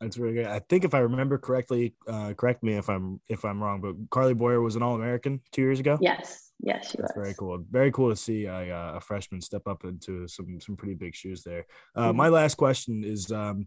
That's 0.00 0.16
really 0.16 0.34
good. 0.34 0.46
I 0.46 0.60
think 0.60 0.84
if 0.84 0.94
I 0.94 1.00
remember 1.00 1.38
correctly, 1.38 1.94
uh, 2.06 2.32
correct 2.34 2.62
me 2.62 2.74
if 2.74 2.88
I'm 2.88 3.20
if 3.28 3.44
I'm 3.44 3.60
wrong, 3.60 3.80
but 3.80 3.96
Carly 4.10 4.34
Boyer 4.34 4.60
was 4.60 4.76
an 4.76 4.82
All 4.82 4.94
American 4.94 5.40
two 5.50 5.62
years 5.62 5.80
ago. 5.80 5.98
Yes, 6.00 6.52
yes, 6.60 6.90
she 6.90 6.98
That's 6.98 7.16
was. 7.16 7.24
Very 7.24 7.34
cool. 7.34 7.64
Very 7.68 7.90
cool 7.90 8.10
to 8.10 8.16
see 8.16 8.44
a, 8.44 8.76
uh, 8.76 8.96
a 8.96 9.00
freshman 9.00 9.40
step 9.40 9.66
up 9.66 9.84
into 9.84 10.28
some 10.28 10.60
some 10.60 10.76
pretty 10.76 10.94
big 10.94 11.16
shoes 11.16 11.42
there. 11.42 11.66
Uh, 11.96 12.08
mm-hmm. 12.08 12.16
My 12.16 12.28
last 12.28 12.56
question 12.56 13.02
is, 13.02 13.32
um, 13.32 13.66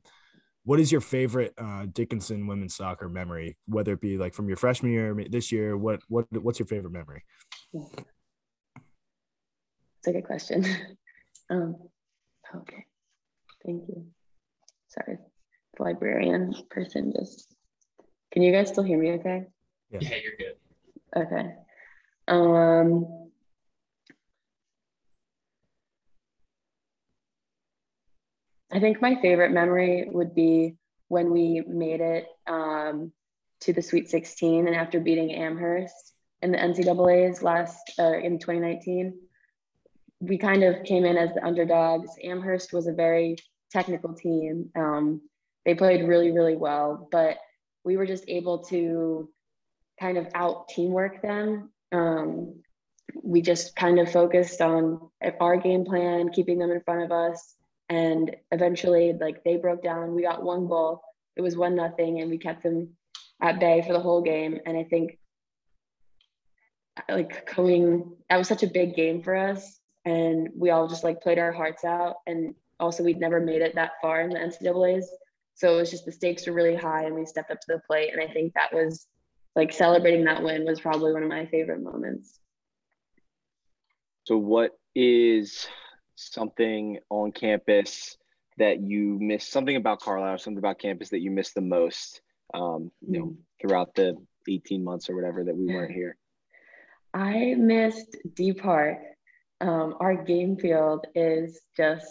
what 0.63 0.79
is 0.79 0.89
your 0.89 1.01
favorite 1.01 1.53
uh, 1.57 1.85
Dickinson 1.91 2.47
women's 2.47 2.75
soccer 2.75 3.09
memory? 3.09 3.57
Whether 3.65 3.93
it 3.93 4.01
be 4.01 4.17
like 4.17 4.33
from 4.33 4.47
your 4.47 4.57
freshman 4.57 4.93
year, 4.93 5.13
this 5.29 5.51
year, 5.51 5.75
what 5.75 5.99
what 6.07 6.27
what's 6.31 6.59
your 6.59 6.67
favorite 6.67 6.93
memory? 6.93 7.25
It's 7.73 7.97
a 10.07 10.13
good 10.13 10.25
question. 10.25 10.65
um, 11.49 11.75
okay, 12.55 12.85
thank 13.65 13.87
you. 13.87 14.05
Sorry, 14.87 15.17
the 15.77 15.83
librarian 15.83 16.53
person 16.69 17.13
just. 17.17 17.53
Can 18.31 18.41
you 18.41 18.51
guys 18.51 18.69
still 18.69 18.83
hear 18.83 18.97
me? 18.97 19.11
Okay. 19.11 19.45
Yeah, 19.91 19.99
yeah 20.01 20.15
you're 20.23 20.37
good. 20.37 20.55
Okay. 21.15 21.55
Um. 22.27 23.29
I 28.73 28.79
think 28.79 29.01
my 29.01 29.15
favorite 29.21 29.51
memory 29.51 30.07
would 30.09 30.33
be 30.33 30.77
when 31.09 31.31
we 31.31 31.61
made 31.67 31.99
it 31.99 32.25
um, 32.47 33.11
to 33.59 33.73
the 33.73 33.81
Sweet 33.81 34.09
16 34.09 34.65
and 34.65 34.75
after 34.77 35.01
beating 35.01 35.33
Amherst 35.33 36.13
in 36.41 36.53
the 36.53 36.57
NCAA's 36.57 37.43
last 37.43 37.91
uh, 37.99 38.17
in 38.17 38.39
2019 38.39 39.13
we 40.21 40.37
kind 40.37 40.63
of 40.63 40.83
came 40.83 41.03
in 41.03 41.17
as 41.17 41.33
the 41.33 41.43
underdogs. 41.43 42.11
Amherst 42.23 42.71
was 42.71 42.87
a 42.87 42.93
very 42.93 43.35
technical 43.71 44.13
team. 44.13 44.69
Um, 44.75 45.21
they 45.65 45.75
played 45.75 46.07
really, 46.07 46.31
really 46.31 46.55
well, 46.55 47.07
but 47.11 47.37
we 47.83 47.97
were 47.97 48.05
just 48.05 48.25
able 48.27 48.59
to 48.65 49.29
kind 49.99 50.17
of 50.17 50.27
out 50.33 50.69
teamwork 50.69 51.21
them. 51.21 51.71
Um, 51.91 52.61
we 53.23 53.41
just 53.41 53.75
kind 53.75 53.99
of 53.99 54.11
focused 54.11 54.61
on 54.61 55.09
our 55.39 55.57
game 55.57 55.85
plan, 55.85 56.29
keeping 56.29 56.57
them 56.57 56.71
in 56.71 56.81
front 56.81 57.03
of 57.03 57.11
us. 57.11 57.55
And 57.89 58.35
eventually, 58.51 59.13
like 59.19 59.43
they 59.43 59.57
broke 59.57 59.83
down. 59.83 60.15
We 60.15 60.21
got 60.23 60.43
one 60.43 60.67
goal. 60.67 61.01
It 61.35 61.41
was 61.41 61.57
one 61.57 61.75
nothing, 61.75 62.21
and 62.21 62.29
we 62.29 62.37
kept 62.37 62.63
them 62.63 62.89
at 63.41 63.59
bay 63.59 63.83
for 63.85 63.93
the 63.93 63.99
whole 63.99 64.21
game. 64.21 64.59
And 64.65 64.77
I 64.77 64.83
think, 64.85 65.17
like 67.09 67.45
coming, 67.45 68.15
that 68.29 68.37
was 68.37 68.47
such 68.47 68.63
a 68.63 68.67
big 68.67 68.95
game 68.95 69.21
for 69.21 69.35
us 69.35 69.81
and 70.05 70.49
we 70.55 70.69
all 70.69 70.87
just 70.87 71.03
like 71.03 71.21
played 71.21 71.39
our 71.39 71.51
hearts 71.51 71.83
out. 71.83 72.17
And 72.25 72.55
also, 72.81 73.03
we'd 73.03 73.19
never 73.19 73.39
made 73.39 73.61
it 73.61 73.75
that 73.75 73.91
far 74.01 74.21
in 74.21 74.29
the 74.29 74.39
NCAA's, 74.39 75.09
so 75.53 75.73
it 75.73 75.77
was 75.77 75.91
just 75.91 76.05
the 76.05 76.11
stakes 76.11 76.47
were 76.47 76.53
really 76.53 76.75
high, 76.75 77.05
and 77.05 77.15
we 77.15 77.25
stepped 77.25 77.51
up 77.51 77.59
to 77.61 77.67
the 77.67 77.81
plate. 77.87 78.11
And 78.11 78.21
I 78.21 78.31
think 78.31 78.53
that 78.53 78.73
was 78.73 79.07
like 79.55 79.71
celebrating 79.71 80.25
that 80.25 80.43
win 80.43 80.65
was 80.65 80.81
probably 80.81 81.13
one 81.13 81.23
of 81.23 81.29
my 81.29 81.45
favorite 81.45 81.81
moments. 81.81 82.39
So, 84.23 84.37
what 84.37 84.71
is 84.95 85.67
something 86.15 86.99
on 87.09 87.31
campus 87.31 88.17
that 88.57 88.81
you 88.81 89.17
miss? 89.19 89.47
Something 89.47 89.75
about 89.75 90.01
Carlisle, 90.01 90.39
something 90.39 90.59
about 90.59 90.79
campus 90.79 91.09
that 91.09 91.21
you 91.21 91.31
miss 91.31 91.53
the 91.53 91.61
most? 91.61 92.21
Um, 92.53 92.91
you 93.07 93.19
know, 93.19 93.25
mm. 93.27 93.35
throughout 93.61 93.95
the 93.95 94.17
18 94.49 94.83
months 94.83 95.09
or 95.09 95.15
whatever 95.15 95.43
that 95.45 95.55
we 95.55 95.67
weren't 95.67 95.93
here. 95.93 96.17
I 97.13 97.55
missed 97.57 98.17
D 98.35 98.51
Park 98.51 98.97
um, 99.61 99.95
our 99.99 100.15
game 100.15 100.57
field 100.57 101.05
is 101.13 101.61
just 101.77 102.07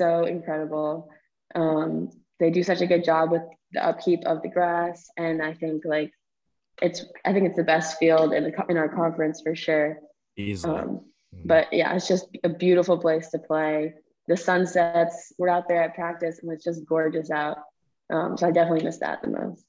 so 0.00 0.24
incredible. 0.24 1.10
Um, 1.54 2.10
they 2.38 2.50
do 2.50 2.62
such 2.62 2.80
a 2.80 2.86
good 2.86 3.04
job 3.04 3.30
with 3.30 3.42
the 3.72 3.84
upkeep 3.84 4.24
of 4.24 4.40
the 4.40 4.48
grass, 4.48 5.10
and 5.18 5.42
I 5.42 5.52
think 5.52 5.84
like 5.84 6.10
it's 6.80 7.04
I 7.26 7.34
think 7.34 7.46
it's 7.46 7.56
the 7.56 7.64
best 7.64 7.98
field 7.98 8.32
in 8.32 8.44
the 8.44 8.64
in 8.70 8.78
our 8.78 8.88
conference 8.88 9.42
for 9.42 9.54
sure. 9.54 9.98
Easily. 10.38 10.78
Um, 10.78 10.88
mm-hmm. 10.88 11.46
But 11.46 11.70
yeah, 11.70 11.94
it's 11.94 12.08
just 12.08 12.28
a 12.42 12.48
beautiful 12.48 12.96
place 12.96 13.28
to 13.30 13.38
play. 13.38 13.92
The 14.26 14.36
sunsets, 14.38 15.34
we're 15.38 15.50
out 15.50 15.68
there 15.68 15.82
at 15.82 15.94
practice, 15.94 16.38
and 16.40 16.50
it's 16.50 16.64
just 16.64 16.86
gorgeous 16.86 17.30
out. 17.30 17.58
Um, 18.10 18.38
so 18.38 18.46
I 18.46 18.52
definitely 18.52 18.84
miss 18.84 18.98
that 18.98 19.20
the 19.22 19.28
most. 19.28 19.64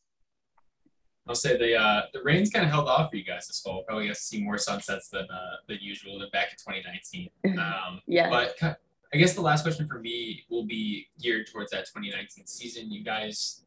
I'll 1.28 1.36
say 1.36 1.58
the 1.58 1.76
uh, 1.76 2.04
the 2.14 2.24
rain's 2.24 2.52
kind 2.52 2.66
of 2.66 2.72
held 2.72 2.88
off 2.88 3.10
for 3.10 3.18
you 3.18 3.26
guys 3.26 3.48
this 3.48 3.60
fall. 3.60 3.84
Probably 3.84 4.08
got 4.08 4.16
to 4.16 4.22
see 4.22 4.42
more 4.42 4.58
sunsets 4.58 5.10
than 5.10 5.28
uh, 5.30 5.58
than 5.68 5.80
usual 5.82 6.20
than 6.20 6.30
back 6.32 6.52
in 6.52 6.58
2019. 6.74 7.30
Um, 7.60 8.02
yeah. 8.08 8.30
But 8.30 8.80
I 9.14 9.18
guess 9.18 9.34
the 9.34 9.42
last 9.42 9.64
question 9.64 9.88
for 9.88 10.00
me 10.00 10.46
will 10.50 10.66
be 10.66 11.08
geared 11.20 11.48
towards 11.52 11.72
that 11.72 11.86
2019 11.86 12.48
season. 12.48 12.92
You 12.92 13.04
guys, 13.04 13.66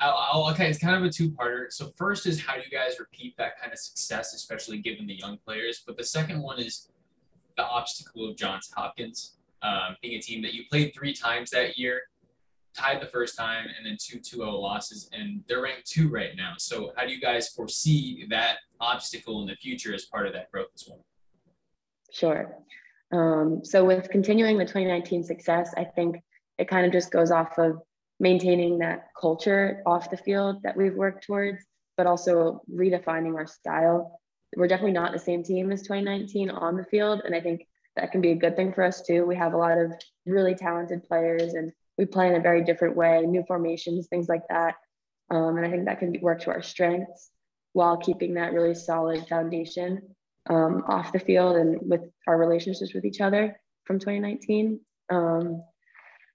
I'll, 0.00 0.16
I'll 0.16 0.50
okay, 0.52 0.68
it's 0.68 0.78
kind 0.78 0.96
of 0.96 1.04
a 1.04 1.10
two-parter. 1.10 1.70
So 1.70 1.92
first 1.96 2.26
is 2.26 2.40
how 2.40 2.54
do 2.54 2.60
you 2.60 2.70
guys 2.70 2.98
repeat 2.98 3.36
that 3.38 3.60
kind 3.60 3.72
of 3.72 3.78
success, 3.78 4.34
especially 4.34 4.78
given 4.78 5.06
the 5.06 5.14
young 5.14 5.38
players. 5.46 5.82
But 5.86 5.96
the 5.96 6.04
second 6.04 6.42
one 6.42 6.58
is 6.58 6.88
the 7.56 7.64
obstacle 7.64 8.28
of 8.28 8.36
Johns 8.36 8.70
Hopkins 8.74 9.36
um, 9.62 9.96
being 10.02 10.18
a 10.18 10.20
team 10.20 10.42
that 10.42 10.54
you 10.54 10.64
played 10.68 10.92
three 10.92 11.14
times 11.14 11.50
that 11.50 11.78
year 11.78 12.02
tied 12.74 13.00
the 13.00 13.06
first 13.06 13.36
time 13.36 13.66
and 13.76 13.86
then 13.86 13.96
two 14.00 14.18
2-0 14.18 14.60
losses 14.60 15.08
and 15.12 15.44
they're 15.46 15.60
ranked 15.60 15.86
two 15.86 16.08
right 16.08 16.34
now 16.36 16.54
so 16.56 16.90
how 16.96 17.04
do 17.04 17.12
you 17.12 17.20
guys 17.20 17.50
foresee 17.50 18.24
that 18.30 18.58
obstacle 18.80 19.42
in 19.42 19.46
the 19.46 19.56
future 19.56 19.94
as 19.94 20.06
part 20.06 20.26
of 20.26 20.32
that 20.32 20.50
growth 20.50 20.68
as 20.74 20.88
well 20.88 21.04
sure 22.10 22.56
um, 23.12 23.64
so 23.64 23.84
with 23.84 24.10
continuing 24.10 24.58
the 24.58 24.64
2019 24.64 25.22
success 25.22 25.72
i 25.76 25.84
think 25.84 26.16
it 26.58 26.68
kind 26.68 26.86
of 26.86 26.92
just 26.92 27.10
goes 27.10 27.30
off 27.30 27.58
of 27.58 27.80
maintaining 28.20 28.78
that 28.78 29.08
culture 29.20 29.82
off 29.86 30.10
the 30.10 30.16
field 30.16 30.62
that 30.62 30.76
we've 30.76 30.94
worked 30.94 31.24
towards 31.24 31.64
but 31.96 32.06
also 32.06 32.62
redefining 32.72 33.34
our 33.34 33.46
style 33.46 34.20
we're 34.56 34.68
definitely 34.68 34.92
not 34.92 35.12
the 35.12 35.18
same 35.18 35.42
team 35.42 35.72
as 35.72 35.82
2019 35.82 36.50
on 36.50 36.76
the 36.76 36.84
field 36.84 37.22
and 37.24 37.34
i 37.34 37.40
think 37.40 37.66
that 37.96 38.10
can 38.10 38.20
be 38.20 38.30
a 38.30 38.36
good 38.36 38.56
thing 38.56 38.72
for 38.72 38.82
us 38.82 39.02
too 39.02 39.24
we 39.26 39.36
have 39.36 39.54
a 39.54 39.58
lot 39.58 39.78
of 39.78 39.92
really 40.26 40.54
talented 40.54 41.02
players 41.04 41.54
and 41.54 41.72
we 41.98 42.06
play 42.06 42.28
in 42.28 42.34
a 42.34 42.40
very 42.40 42.64
different 42.64 42.96
way, 42.96 43.22
new 43.22 43.44
formations, 43.46 44.06
things 44.08 44.28
like 44.28 44.46
that. 44.48 44.76
Um, 45.30 45.56
and 45.56 45.66
I 45.66 45.70
think 45.70 45.84
that 45.86 45.98
can 45.98 46.16
work 46.20 46.40
to 46.42 46.50
our 46.50 46.62
strengths 46.62 47.30
while 47.72 47.96
keeping 47.96 48.34
that 48.34 48.52
really 48.52 48.74
solid 48.74 49.26
foundation. 49.28 50.14
Um, 50.48 50.84
off 50.86 51.12
the 51.12 51.18
field 51.18 51.56
and 51.56 51.78
with 51.82 52.02
our 52.26 52.36
relationships 52.36 52.94
with 52.94 53.04
each 53.04 53.20
other 53.20 53.56
from 53.84 53.98
2019. 53.98 54.80
Um, 55.10 55.62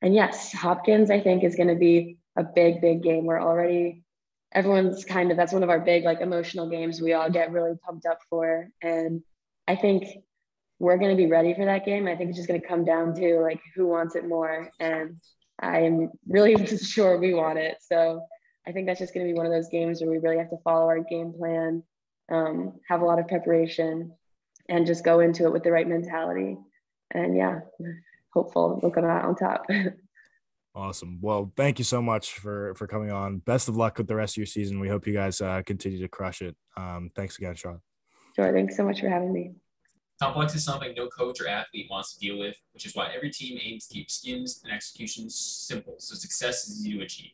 and 0.01 0.13
yes, 0.13 0.53
Hopkins, 0.53 1.09
I 1.09 1.19
think, 1.19 1.43
is 1.43 1.55
going 1.55 1.69
to 1.69 1.75
be 1.75 2.17
a 2.35 2.43
big, 2.43 2.81
big 2.81 3.01
game. 3.01 3.25
We're 3.25 3.41
already, 3.41 4.03
everyone's 4.51 5.03
kind 5.03 5.31
of, 5.31 5.37
that's 5.37 5.53
one 5.53 5.63
of 5.63 5.69
our 5.69 5.79
big, 5.79 6.03
like, 6.03 6.21
emotional 6.21 6.69
games 6.69 7.01
we 7.01 7.13
all 7.13 7.29
get 7.29 7.51
really 7.51 7.73
pumped 7.83 8.05
up 8.05 8.19
for. 8.29 8.69
And 8.81 9.23
I 9.67 9.75
think 9.75 10.05
we're 10.79 10.97
going 10.97 11.11
to 11.11 11.21
be 11.21 11.29
ready 11.29 11.53
for 11.55 11.65
that 11.65 11.85
game. 11.85 12.07
I 12.07 12.15
think 12.15 12.29
it's 12.29 12.37
just 12.37 12.47
going 12.47 12.61
to 12.61 12.67
come 12.67 12.85
down 12.85 13.15
to, 13.15 13.39
like, 13.39 13.61
who 13.75 13.87
wants 13.87 14.15
it 14.15 14.27
more. 14.27 14.69
And 14.79 15.19
I'm 15.59 16.11
really 16.27 16.65
sure 16.77 17.17
we 17.17 17.33
want 17.33 17.57
it. 17.57 17.77
So 17.81 18.21
I 18.67 18.71
think 18.71 18.85
that's 18.85 18.99
just 18.99 19.13
going 19.13 19.25
to 19.25 19.33
be 19.33 19.37
one 19.37 19.47
of 19.47 19.51
those 19.51 19.69
games 19.69 20.01
where 20.01 20.11
we 20.11 20.19
really 20.19 20.37
have 20.37 20.49
to 20.51 20.57
follow 20.63 20.85
our 20.85 20.99
game 20.99 21.33
plan, 21.33 21.81
um, 22.29 22.73
have 22.87 23.01
a 23.01 23.05
lot 23.05 23.19
of 23.19 23.27
preparation, 23.27 24.13
and 24.69 24.85
just 24.85 25.03
go 25.03 25.19
into 25.19 25.45
it 25.45 25.53
with 25.53 25.63
the 25.63 25.71
right 25.71 25.87
mentality. 25.87 26.57
And 27.11 27.35
yeah, 27.35 27.59
hopeful 28.33 28.79
we'll 28.81 28.91
come 28.91 29.05
out 29.05 29.25
on 29.25 29.35
top. 29.35 29.65
Awesome. 30.77 31.17
Well, 31.21 31.51
thank 31.57 31.79
you 31.79 31.83
so 31.83 32.03
much 32.03 32.33
for 32.33 32.75
for 32.75 32.85
coming 32.85 33.11
on. 33.11 33.39
Best 33.39 33.67
of 33.67 33.75
luck 33.75 33.97
with 33.97 34.05
the 34.05 34.13
rest 34.13 34.33
of 34.33 34.37
your 34.37 34.45
season. 34.45 34.79
We 34.79 34.87
hope 34.87 35.07
you 35.07 35.13
guys 35.13 35.41
uh, 35.41 35.63
continue 35.65 35.99
to 35.99 36.07
crush 36.07 36.43
it. 36.43 36.55
Um, 36.77 37.09
thanks 37.15 37.39
again, 37.39 37.55
Sean. 37.55 37.81
Sure. 38.35 38.53
Thanks 38.53 38.77
so 38.77 38.83
much 38.85 39.01
for 39.01 39.09
having 39.09 39.33
me. 39.33 39.55
Complex 40.21 40.53
is 40.53 40.63
something 40.63 40.93
no 40.95 41.07
coach 41.07 41.41
or 41.41 41.47
athlete 41.47 41.87
wants 41.89 42.13
to 42.13 42.19
deal 42.19 42.37
with, 42.37 42.55
which 42.73 42.85
is 42.85 42.95
why 42.95 43.11
every 43.15 43.31
team 43.31 43.57
aims 43.59 43.87
to 43.87 43.95
keep 43.95 44.11
schemes 44.11 44.61
and 44.63 44.71
executions 44.71 45.35
simple 45.35 45.95
so 45.97 46.13
success 46.13 46.67
is 46.67 46.79
easy 46.79 46.95
to 46.95 47.03
achieve. 47.03 47.31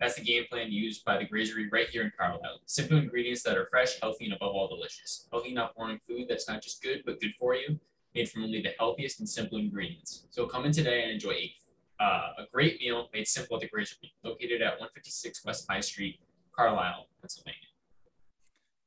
That's 0.00 0.14
the 0.14 0.22
game 0.22 0.44
plan 0.50 0.70
used 0.70 1.04
by 1.04 1.18
the 1.18 1.26
Grazery 1.26 1.66
right 1.72 1.88
here 1.88 2.02
in 2.02 2.12
Carlisle. 2.16 2.60
Simple 2.66 2.98
ingredients 2.98 3.42
that 3.42 3.56
are 3.56 3.66
fresh, 3.66 4.00
healthy, 4.00 4.26
and 4.26 4.34
above 4.34 4.54
all 4.54 4.68
delicious. 4.68 5.26
Healthy, 5.32 5.52
not 5.52 5.74
boring 5.74 5.98
food 6.06 6.26
that's 6.28 6.48
not 6.48 6.62
just 6.62 6.82
good, 6.82 7.02
but 7.04 7.20
good 7.20 7.34
for 7.34 7.54
you, 7.54 7.78
made 8.14 8.30
from 8.30 8.44
only 8.44 8.62
the 8.62 8.74
healthiest 8.78 9.18
and 9.18 9.28
simple 9.28 9.58
ingredients. 9.58 10.26
So 10.30 10.46
come 10.46 10.64
in 10.64 10.72
today 10.72 11.02
and 11.02 11.12
enjoy 11.12 11.32
a 11.32 11.54
uh, 12.00 12.32
a 12.38 12.42
great 12.52 12.78
meal 12.80 13.08
made 13.12 13.26
simple 13.26 13.56
at 13.56 13.62
the 13.62 13.68
Grazery, 13.68 14.12
located 14.22 14.62
at 14.62 14.74
156 14.74 15.44
West 15.44 15.66
High 15.68 15.80
Street, 15.80 16.20
Carlisle, 16.56 17.08
Pennsylvania. 17.20 17.58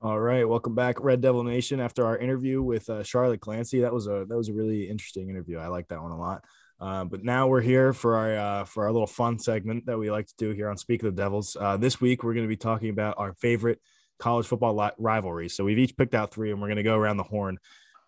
All 0.02 0.20
right, 0.20 0.48
welcome 0.48 0.74
back, 0.74 1.00
Red 1.00 1.22
Devil 1.22 1.44
Nation. 1.44 1.80
After 1.80 2.06
our 2.06 2.18
interview 2.18 2.62
with 2.64 2.90
uh, 2.90 3.04
Charlotte 3.04 3.42
Glancey, 3.42 3.82
that 3.82 3.94
was 3.94 4.08
a 4.08 4.26
that 4.28 4.36
was 4.36 4.50
a 4.50 4.54
really 4.54 4.90
interesting 4.90 5.30
interview. 5.30 5.58
I 5.60 5.68
like 5.68 5.90
that 5.90 6.02
one 6.02 6.12
a 6.12 6.18
lot. 6.18 6.44
Uh, 6.82 7.06
but 7.06 7.24
now 7.24 7.48
we're 7.48 7.62
here 7.62 7.94
for 7.94 8.16
our 8.16 8.36
uh, 8.36 8.66
for 8.66 8.86
our 8.86 8.92
little 8.92 9.08
fun 9.08 9.38
segment 9.38 9.86
that 9.86 10.00
we 10.00 10.10
like 10.10 10.26
to 10.26 10.34
do 10.38 10.50
here 10.50 10.68
on 10.68 10.78
Speak 10.78 11.04
of 11.04 11.16
the 11.16 11.22
Devils. 11.22 11.56
Uh, 11.60 11.78
this 11.78 12.02
week 12.02 12.24
we're 12.24 12.34
going 12.34 12.46
to 12.46 12.50
be 12.50 12.58
talking 12.58 12.90
about 12.90 13.16
our 13.20 13.34
favorite 13.34 13.80
college 14.18 14.48
football 14.48 14.76
li- 14.76 14.92
rivalries. 14.98 15.56
So 15.56 15.64
we've 15.64 15.78
each 15.78 15.96
picked 15.96 16.16
out 16.16 16.34
three, 16.34 16.52
and 16.52 16.60
we're 16.60 16.68
going 16.68 16.78
to 16.78 16.84
go 16.84 16.98
around 16.98 17.18
the 17.18 17.24
horn 17.24 17.60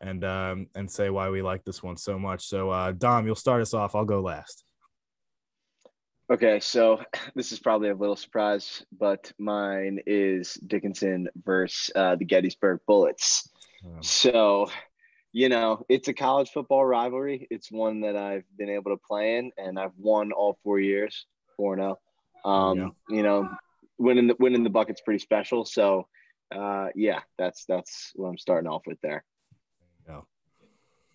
and 0.01 0.23
um, 0.23 0.67
and 0.73 0.89
say 0.89 1.11
why 1.11 1.29
we 1.29 1.43
like 1.43 1.63
this 1.63 1.83
one 1.83 1.97
so 1.97 2.17
much. 2.17 2.47
So 2.47 2.71
uh, 2.71 2.93
Dom, 2.93 3.27
you'll 3.27 3.35
start 3.35 3.61
us 3.61 3.75
off. 3.75 3.93
I'll 3.93 4.05
go 4.05 4.21
last. 4.21 4.63
Okay, 6.31 6.59
so 6.59 6.99
this 7.35 7.51
is 7.51 7.59
probably 7.59 7.89
a 7.89 7.95
little 7.95 8.15
surprise, 8.15 8.83
but 8.97 9.31
mine 9.37 9.99
is 10.07 10.55
Dickinson 10.55 11.27
versus 11.45 11.91
uh, 11.95 12.15
the 12.15 12.25
Gettysburg 12.25 12.79
Bullets. 12.87 13.49
Um, 13.85 14.01
so, 14.01 14.71
you 15.33 15.49
know, 15.49 15.83
it's 15.89 16.07
a 16.07 16.13
college 16.13 16.51
football 16.51 16.85
rivalry. 16.85 17.47
It's 17.49 17.71
one 17.71 18.01
that 18.01 18.15
I've 18.15 18.45
been 18.57 18.69
able 18.69 18.91
to 18.91 19.01
play 19.05 19.37
in, 19.37 19.51
and 19.57 19.79
I've 19.79 19.97
won 19.97 20.31
all 20.31 20.57
four 20.63 20.79
years, 20.79 21.25
four 21.57 21.75
zero. 21.75 21.99
Oh. 22.45 22.51
Um, 22.51 22.77
yeah. 22.77 22.89
You 23.09 23.23
know, 23.23 23.49
winning 23.97 24.27
the 24.27 24.35
winning 24.39 24.63
the 24.63 24.69
bucket's 24.69 25.01
pretty 25.01 25.19
special. 25.19 25.65
So, 25.65 26.07
uh, 26.55 26.89
yeah, 26.95 27.21
that's 27.37 27.65
that's 27.65 28.11
what 28.15 28.29
I'm 28.29 28.37
starting 28.37 28.69
off 28.69 28.83
with 28.85 29.01
there. 29.01 29.23
Yeah. 30.07 30.21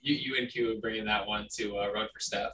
You 0.02 0.14
you 0.14 0.36
and 0.36 0.50
Q 0.50 0.72
are 0.72 0.80
bringing 0.80 1.04
that 1.04 1.26
one 1.26 1.46
to 1.56 1.78
uh, 1.78 1.92
Run 1.92 2.08
for 2.12 2.20
Steph 2.20 2.52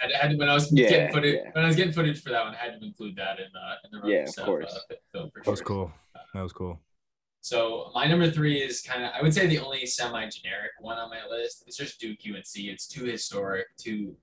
had, 0.00 0.12
had 0.12 0.38
when 0.38 0.48
I 0.48 0.54
was 0.54 0.72
yeah, 0.72 0.88
getting 0.88 1.12
footage 1.12 1.34
yeah. 1.34 1.50
when 1.52 1.64
I 1.64 1.66
was 1.66 1.76
getting 1.76 1.92
footage 1.92 2.22
for 2.22 2.30
that 2.30 2.44
one, 2.44 2.54
I 2.54 2.56
had 2.56 2.80
to 2.80 2.86
include 2.86 3.16
that 3.16 3.38
in 3.38 3.46
uh, 3.54 3.74
in 3.84 4.00
the 4.00 4.08
yeah, 4.08 4.24
stuff, 4.24 4.44
of 4.44 4.46
course. 4.46 4.80
Uh, 4.90 4.94
film 5.12 5.30
for 5.30 5.42
that 5.44 5.50
was 5.50 5.60
cool. 5.60 5.92
That 6.34 6.42
was 6.42 6.52
cool. 6.52 6.80
So 7.42 7.90
my 7.94 8.06
number 8.06 8.30
three 8.30 8.60
is 8.60 8.82
kind 8.82 9.04
of 9.04 9.12
I 9.18 9.22
would 9.22 9.32
say 9.32 9.46
the 9.46 9.58
only 9.58 9.86
semi-generic 9.86 10.72
one 10.80 10.98
on 10.98 11.08
my 11.10 11.20
list. 11.28 11.64
It's 11.66 11.76
just 11.76 12.00
Duke 12.00 12.18
UNC. 12.26 12.44
It's 12.54 12.86
too 12.86 13.04
historic. 13.04 13.66
Too 13.76 14.14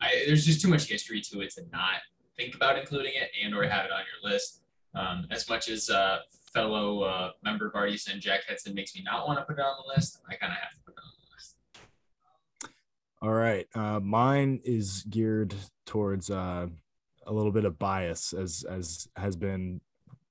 I, 0.00 0.24
there's 0.26 0.44
just 0.44 0.60
too 0.60 0.68
much 0.68 0.84
history 0.88 1.20
to 1.22 1.40
it 1.40 1.50
to 1.54 1.62
not 1.72 2.00
think 2.36 2.54
about 2.54 2.78
including 2.78 3.12
it 3.14 3.30
and 3.42 3.54
or 3.54 3.64
have 3.64 3.84
it 3.86 3.92
on 3.92 4.00
your 4.00 4.30
list. 4.30 4.60
Um, 4.94 5.26
as 5.30 5.48
much 5.48 5.68
as 5.68 5.90
uh, 5.90 6.18
fellow 6.52 7.02
uh, 7.02 7.30
member 7.42 7.70
Barty 7.70 7.98
and 8.10 8.20
Jack 8.20 8.40
Hetzen 8.48 8.74
makes 8.74 8.94
me 8.94 9.02
not 9.02 9.26
want 9.26 9.38
to 9.38 9.44
put 9.44 9.58
it 9.58 9.62
on 9.62 9.74
the 9.84 9.94
list, 9.94 10.20
I 10.28 10.34
kind 10.34 10.52
of 10.52 10.58
have 10.58 10.70
to 10.72 10.78
put 10.84 10.94
it 10.94 11.00
on 11.00 11.10
the 11.18 11.34
list. 11.34 12.68
all 13.22 13.32
right. 13.32 13.66
Uh, 13.74 14.00
mine 14.00 14.60
is 14.64 15.04
geared 15.08 15.54
towards 15.86 16.30
uh, 16.30 16.66
a 17.26 17.32
little 17.32 17.52
bit 17.52 17.64
of 17.64 17.78
bias, 17.78 18.32
as 18.32 18.64
as 18.68 19.08
has 19.16 19.34
been 19.34 19.80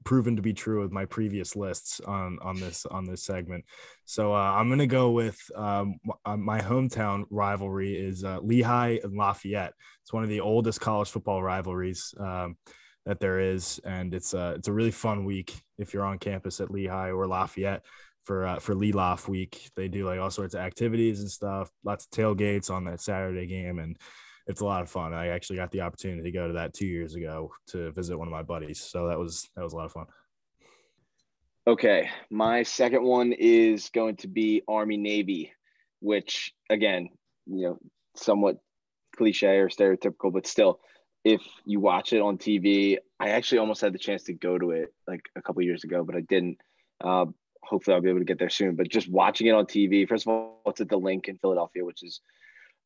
proven 0.03 0.35
to 0.35 0.41
be 0.41 0.53
true 0.53 0.81
with 0.81 0.91
my 0.91 1.05
previous 1.05 1.55
lists 1.55 1.99
on 2.01 2.39
on 2.41 2.59
this 2.59 2.85
on 2.85 3.05
this 3.05 3.23
segment. 3.23 3.65
So 4.05 4.33
uh, 4.33 4.53
I'm 4.53 4.69
gonna 4.69 4.87
go 4.87 5.11
with 5.11 5.39
um, 5.55 5.95
uh, 6.25 6.37
my 6.37 6.61
hometown 6.61 7.25
rivalry 7.29 7.95
is 7.95 8.23
uh, 8.23 8.39
Lehigh 8.41 8.99
and 9.03 9.17
Lafayette. 9.17 9.73
It's 10.03 10.13
one 10.13 10.23
of 10.23 10.29
the 10.29 10.41
oldest 10.41 10.81
college 10.81 11.09
football 11.09 11.41
rivalries 11.41 12.13
um, 12.19 12.57
that 13.05 13.19
there 13.19 13.39
is, 13.39 13.79
and 13.85 14.13
it's 14.13 14.33
a 14.33 14.53
it's 14.57 14.67
a 14.67 14.73
really 14.73 14.91
fun 14.91 15.25
week 15.25 15.53
if 15.77 15.93
you're 15.93 16.05
on 16.05 16.19
campus 16.19 16.59
at 16.59 16.71
Lehigh 16.71 17.11
or 17.11 17.27
Lafayette 17.27 17.83
for 18.23 18.45
uh, 18.45 18.59
for 18.59 18.75
Loft 18.75 19.27
week. 19.27 19.69
They 19.75 19.87
do 19.87 20.05
like 20.05 20.19
all 20.19 20.31
sorts 20.31 20.53
of 20.53 20.61
activities 20.61 21.19
and 21.21 21.29
stuff. 21.29 21.69
Lots 21.83 22.05
of 22.05 22.11
tailgates 22.11 22.69
on 22.69 22.85
that 22.85 23.01
Saturday 23.01 23.47
game, 23.47 23.79
and 23.79 23.97
it's 24.47 24.61
a 24.61 24.65
lot 24.65 24.81
of 24.81 24.89
fun. 24.89 25.13
I 25.13 25.27
actually 25.27 25.57
got 25.57 25.71
the 25.71 25.81
opportunity 25.81 26.23
to 26.23 26.31
go 26.31 26.47
to 26.47 26.53
that 26.53 26.73
two 26.73 26.87
years 26.87 27.15
ago 27.15 27.51
to 27.67 27.91
visit 27.91 28.17
one 28.17 28.27
of 28.27 28.31
my 28.31 28.43
buddies, 28.43 28.79
so 28.79 29.07
that 29.07 29.17
was 29.17 29.49
that 29.55 29.63
was 29.63 29.73
a 29.73 29.77
lot 29.77 29.85
of 29.85 29.91
fun. 29.91 30.05
Okay, 31.65 32.09
my 32.29 32.63
second 32.63 33.03
one 33.03 33.31
is 33.31 33.89
going 33.89 34.17
to 34.17 34.27
be 34.27 34.63
Army 34.67 34.97
Navy, 34.97 35.53
which 36.01 36.53
again, 36.69 37.09
you 37.45 37.67
know, 37.67 37.77
somewhat 38.15 38.57
cliche 39.15 39.57
or 39.57 39.69
stereotypical, 39.69 40.33
but 40.33 40.45
still, 40.45 40.81
if 41.23 41.41
you 41.65 41.79
watch 41.79 42.11
it 42.11 42.21
on 42.21 42.37
TV, 42.37 42.97
I 43.19 43.29
actually 43.29 43.59
almost 43.59 43.79
had 43.79 43.93
the 43.93 43.99
chance 43.99 44.23
to 44.23 44.33
go 44.33 44.57
to 44.57 44.71
it 44.71 44.93
like 45.07 45.21
a 45.37 45.41
couple 45.41 45.61
years 45.61 45.85
ago, 45.85 46.03
but 46.03 46.15
I 46.15 46.21
didn't. 46.21 46.57
Uh, 47.01 47.25
hopefully 47.63 47.95
I'll 47.95 48.01
be 48.01 48.09
able 48.09 48.19
to 48.19 48.25
get 48.25 48.39
there 48.39 48.49
soon. 48.49 48.75
But 48.75 48.89
just 48.89 49.09
watching 49.09 49.47
it 49.47 49.55
on 49.55 49.65
TV, 49.65 50.07
first 50.07 50.27
of 50.27 50.33
all, 50.33 50.61
it's 50.67 50.81
at 50.81 50.89
the 50.89 50.97
Linc 50.97 51.29
in 51.29 51.37
Philadelphia, 51.37 51.85
which 51.85 52.03
is 52.03 52.19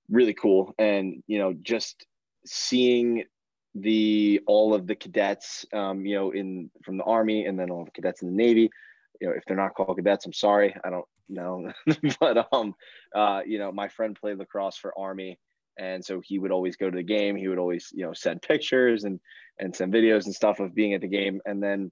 really 0.10 0.34
cool. 0.34 0.74
And, 0.78 1.24
you 1.28 1.40
know, 1.40 1.54
just 1.62 2.06
seeing 2.46 3.24
the 3.76 4.42
all 4.48 4.74
of 4.74 4.88
the 4.88 4.96
cadets, 4.96 5.66
um, 5.74 6.06
you 6.06 6.16
know, 6.16 6.32
in 6.32 6.72
from 6.84 6.98
the 6.98 7.04
Army 7.04 7.46
and 7.46 7.60
then 7.60 7.70
all 7.70 7.86
the 7.86 7.92
cadets 7.92 8.22
in 8.22 8.30
the 8.30 8.36
Navy. 8.36 8.70
You 9.22 9.30
know, 9.30 9.34
if 9.36 9.44
they're 9.46 9.58
not 9.58 9.74
called 9.74 9.98
cadets, 9.98 10.26
I'm 10.26 10.34
sorry, 10.34 10.76
I 10.84 10.90
don't 10.90 11.06
know. 11.30 11.72
but 12.20 12.48
um, 12.54 12.74
uh, 13.16 13.42
you 13.46 13.60
know, 13.60 13.72
my 13.72 13.88
friend 13.88 14.18
played 14.20 14.38
lacrosse 14.38 14.78
for 14.78 14.98
Army, 14.98 15.40
and 15.78 16.04
so 16.04 16.22
he 16.24 16.40
would 16.40 16.52
always 16.52 16.76
go 16.76 16.90
to 16.90 16.96
the 16.96 17.04
game. 17.04 17.36
He 17.36 17.48
would 17.48 17.60
always, 17.60 17.90
you 17.94 18.06
know, 18.06 18.14
send 18.14 18.42
pictures 18.42 19.04
and 19.04 19.20
and 19.60 19.76
send 19.76 19.94
videos 19.94 20.26
and 20.26 20.36
stuff 20.36 20.60
of 20.60 20.76
being 20.76 20.94
at 20.94 21.02
the 21.02 21.08
game. 21.08 21.42
And 21.46 21.62
then 21.62 21.92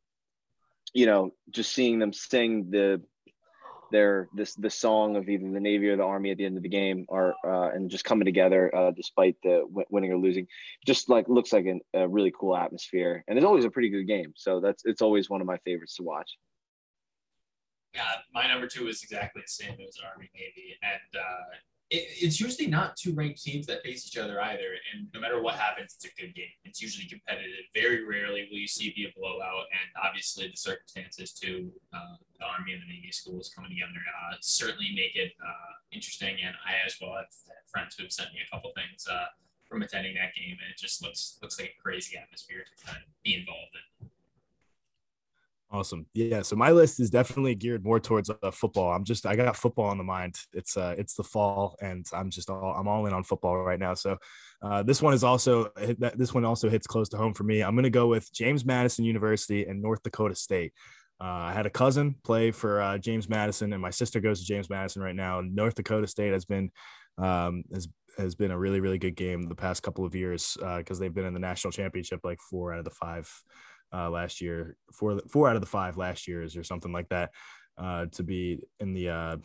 you 0.93 1.05
know, 1.05 1.31
just 1.49 1.73
seeing 1.73 1.99
them 1.99 2.13
sing 2.13 2.69
the 2.71 3.01
their 3.91 4.27
this 4.33 4.55
the 4.55 4.69
song 4.69 5.15
of 5.15 5.29
either 5.29 5.49
the 5.49 5.59
Navy 5.59 5.89
or 5.89 5.97
the 5.97 6.03
Army 6.03 6.31
at 6.31 6.37
the 6.37 6.45
end 6.45 6.57
of 6.57 6.63
the 6.63 6.69
game, 6.69 7.05
or 7.07 7.35
uh, 7.45 7.69
and 7.69 7.89
just 7.89 8.05
coming 8.05 8.25
together 8.25 8.73
uh, 8.75 8.91
despite 8.91 9.35
the 9.43 9.65
w- 9.67 9.85
winning 9.89 10.11
or 10.11 10.17
losing, 10.17 10.47
just 10.85 11.09
like 11.09 11.27
looks 11.27 11.53
like 11.53 11.65
an, 11.65 11.81
a 11.93 12.07
really 12.07 12.33
cool 12.37 12.55
atmosphere, 12.55 13.23
and 13.27 13.37
it's 13.37 13.45
always 13.45 13.65
a 13.65 13.69
pretty 13.69 13.89
good 13.89 14.05
game. 14.05 14.33
So 14.35 14.59
that's 14.59 14.83
it's 14.85 15.01
always 15.01 15.29
one 15.29 15.41
of 15.41 15.47
my 15.47 15.57
favorites 15.59 15.95
to 15.95 16.03
watch. 16.03 16.29
Yeah, 17.93 18.03
my 18.33 18.47
number 18.47 18.67
two 18.67 18.87
is 18.87 19.03
exactly 19.03 19.41
the 19.41 19.47
same 19.47 19.77
as 19.87 19.97
Army 20.05 20.29
Navy, 20.35 20.77
and 20.83 21.21
uh, 21.21 21.55
it's 21.91 22.39
usually 22.39 22.67
not 22.67 22.95
two 22.97 23.13
ranked 23.13 23.43
teams 23.43 23.67
that 23.67 23.83
face 23.83 24.07
each 24.07 24.17
other 24.17 24.41
either. 24.41 24.73
And 24.93 25.07
no 25.13 25.19
matter 25.19 25.41
what 25.41 25.55
happens, 25.55 25.95
it's 25.95 26.05
a 26.05 26.21
good 26.21 26.33
game. 26.33 26.55
It's 26.63 26.81
usually 26.81 27.07
competitive. 27.07 27.69
Very 27.73 28.03
rarely 28.03 28.47
will 28.49 28.57
you 28.57 28.67
see 28.67 28.87
it 28.87 28.95
be 28.95 29.05
a 29.05 29.13
blowout. 29.19 29.69
And 29.69 29.89
obviously, 30.03 30.47
the 30.47 30.57
circumstances 30.57 31.31
to 31.33 31.71
uh, 31.93 32.17
the 32.39 32.45
Army 32.45 32.73
and 32.73 32.81
the 32.81 32.87
Navy 32.87 33.11
schools 33.11 33.51
coming 33.53 33.69
together 33.69 33.91
uh, 33.93 34.35
certainly 34.41 34.91
make 34.95 35.15
it 35.15 35.33
uh, 35.41 35.73
interesting. 35.91 36.37
And 36.43 36.55
I, 36.65 36.85
as 36.85 36.97
well, 36.99 37.13
have 37.15 37.29
friends 37.67 37.95
who 37.95 38.03
have 38.03 38.11
sent 38.11 38.33
me 38.33 38.39
a 38.41 38.49
couple 38.49 38.71
things 38.73 39.05
uh, 39.07 39.29
from 39.69 39.81
attending 39.81 40.15
that 40.15 40.33
game, 40.33 40.57
and 40.61 40.69
it 40.69 40.77
just 40.77 41.03
looks 41.03 41.37
looks 41.41 41.59
like 41.59 41.75
a 41.77 41.81
crazy 41.81 42.17
atmosphere 42.17 42.65
to 42.65 42.85
kind 42.85 42.97
of 42.97 43.09
be 43.23 43.35
involved 43.35 43.73
in. 43.73 43.85
Awesome. 45.75 46.05
Yeah. 46.13 46.41
So 46.41 46.55
my 46.55 46.71
list 46.71 47.01
is 47.01 47.09
definitely 47.09 47.53
geared 47.53 47.83
more 47.83 47.99
towards 47.99 48.29
uh, 48.29 48.51
football. 48.51 48.93
I'm 48.93 49.03
just 49.03 49.25
I 49.25 49.35
got 49.35 49.57
football 49.57 49.87
on 49.87 49.97
the 49.97 50.05
mind. 50.05 50.35
It's 50.53 50.77
uh 50.77 50.95
it's 50.97 51.15
the 51.15 51.23
fall 51.23 51.75
and 51.81 52.05
I'm 52.13 52.29
just 52.29 52.49
all 52.49 52.73
I'm 52.73 52.87
all 52.87 53.05
in 53.07 53.13
on 53.13 53.25
football 53.25 53.57
right 53.57 53.79
now. 53.79 53.93
So 53.93 54.17
uh, 54.61 54.83
this 54.83 55.01
one 55.01 55.13
is 55.13 55.25
also 55.25 55.67
this 55.75 56.33
one 56.33 56.45
also 56.45 56.69
hits 56.69 56.87
close 56.87 57.09
to 57.09 57.17
home 57.17 57.33
for 57.33 57.43
me. 57.43 57.61
I'm 57.61 57.75
gonna 57.75 57.89
go 57.89 58.07
with 58.07 58.31
James 58.31 58.63
Madison 58.63 59.03
University 59.03 59.65
and 59.65 59.81
North 59.81 60.01
Dakota 60.01 60.35
State. 60.35 60.71
Uh, 61.19 61.49
I 61.49 61.51
had 61.51 61.65
a 61.65 61.69
cousin 61.69 62.15
play 62.23 62.51
for 62.51 62.81
uh, 62.81 62.97
James 62.97 63.27
Madison, 63.27 63.73
and 63.73 63.81
my 63.81 63.89
sister 63.89 64.21
goes 64.21 64.39
to 64.39 64.45
James 64.45 64.69
Madison 64.69 65.01
right 65.01 65.15
now. 65.15 65.41
North 65.41 65.75
Dakota 65.75 66.07
State 66.07 66.31
has 66.31 66.45
been 66.45 66.71
um, 67.17 67.65
has 67.73 67.89
has 68.17 68.33
been 68.33 68.51
a 68.51 68.57
really 68.57 68.79
really 68.79 68.97
good 68.97 69.17
game 69.17 69.43
the 69.43 69.55
past 69.55 69.83
couple 69.83 70.05
of 70.05 70.15
years 70.15 70.55
because 70.77 70.99
uh, 70.99 71.01
they've 71.01 71.13
been 71.13 71.25
in 71.25 71.33
the 71.33 71.39
national 71.39 71.71
championship 71.71 72.21
like 72.23 72.39
four 72.39 72.71
out 72.71 72.79
of 72.79 72.85
the 72.85 72.91
five 72.91 73.29
uh, 73.93 74.09
last 74.09 74.41
year, 74.41 74.77
four 74.91 75.19
four 75.29 75.49
out 75.49 75.55
of 75.55 75.61
the 75.61 75.67
five 75.67 75.97
last 75.97 76.27
years 76.27 76.55
or 76.55 76.63
something 76.63 76.91
like 76.91 77.09
that 77.09 77.31
uh, 77.77 78.05
to 78.13 78.23
be 78.23 78.61
in 78.79 78.93
the 78.93 79.09
uh, 79.09 79.37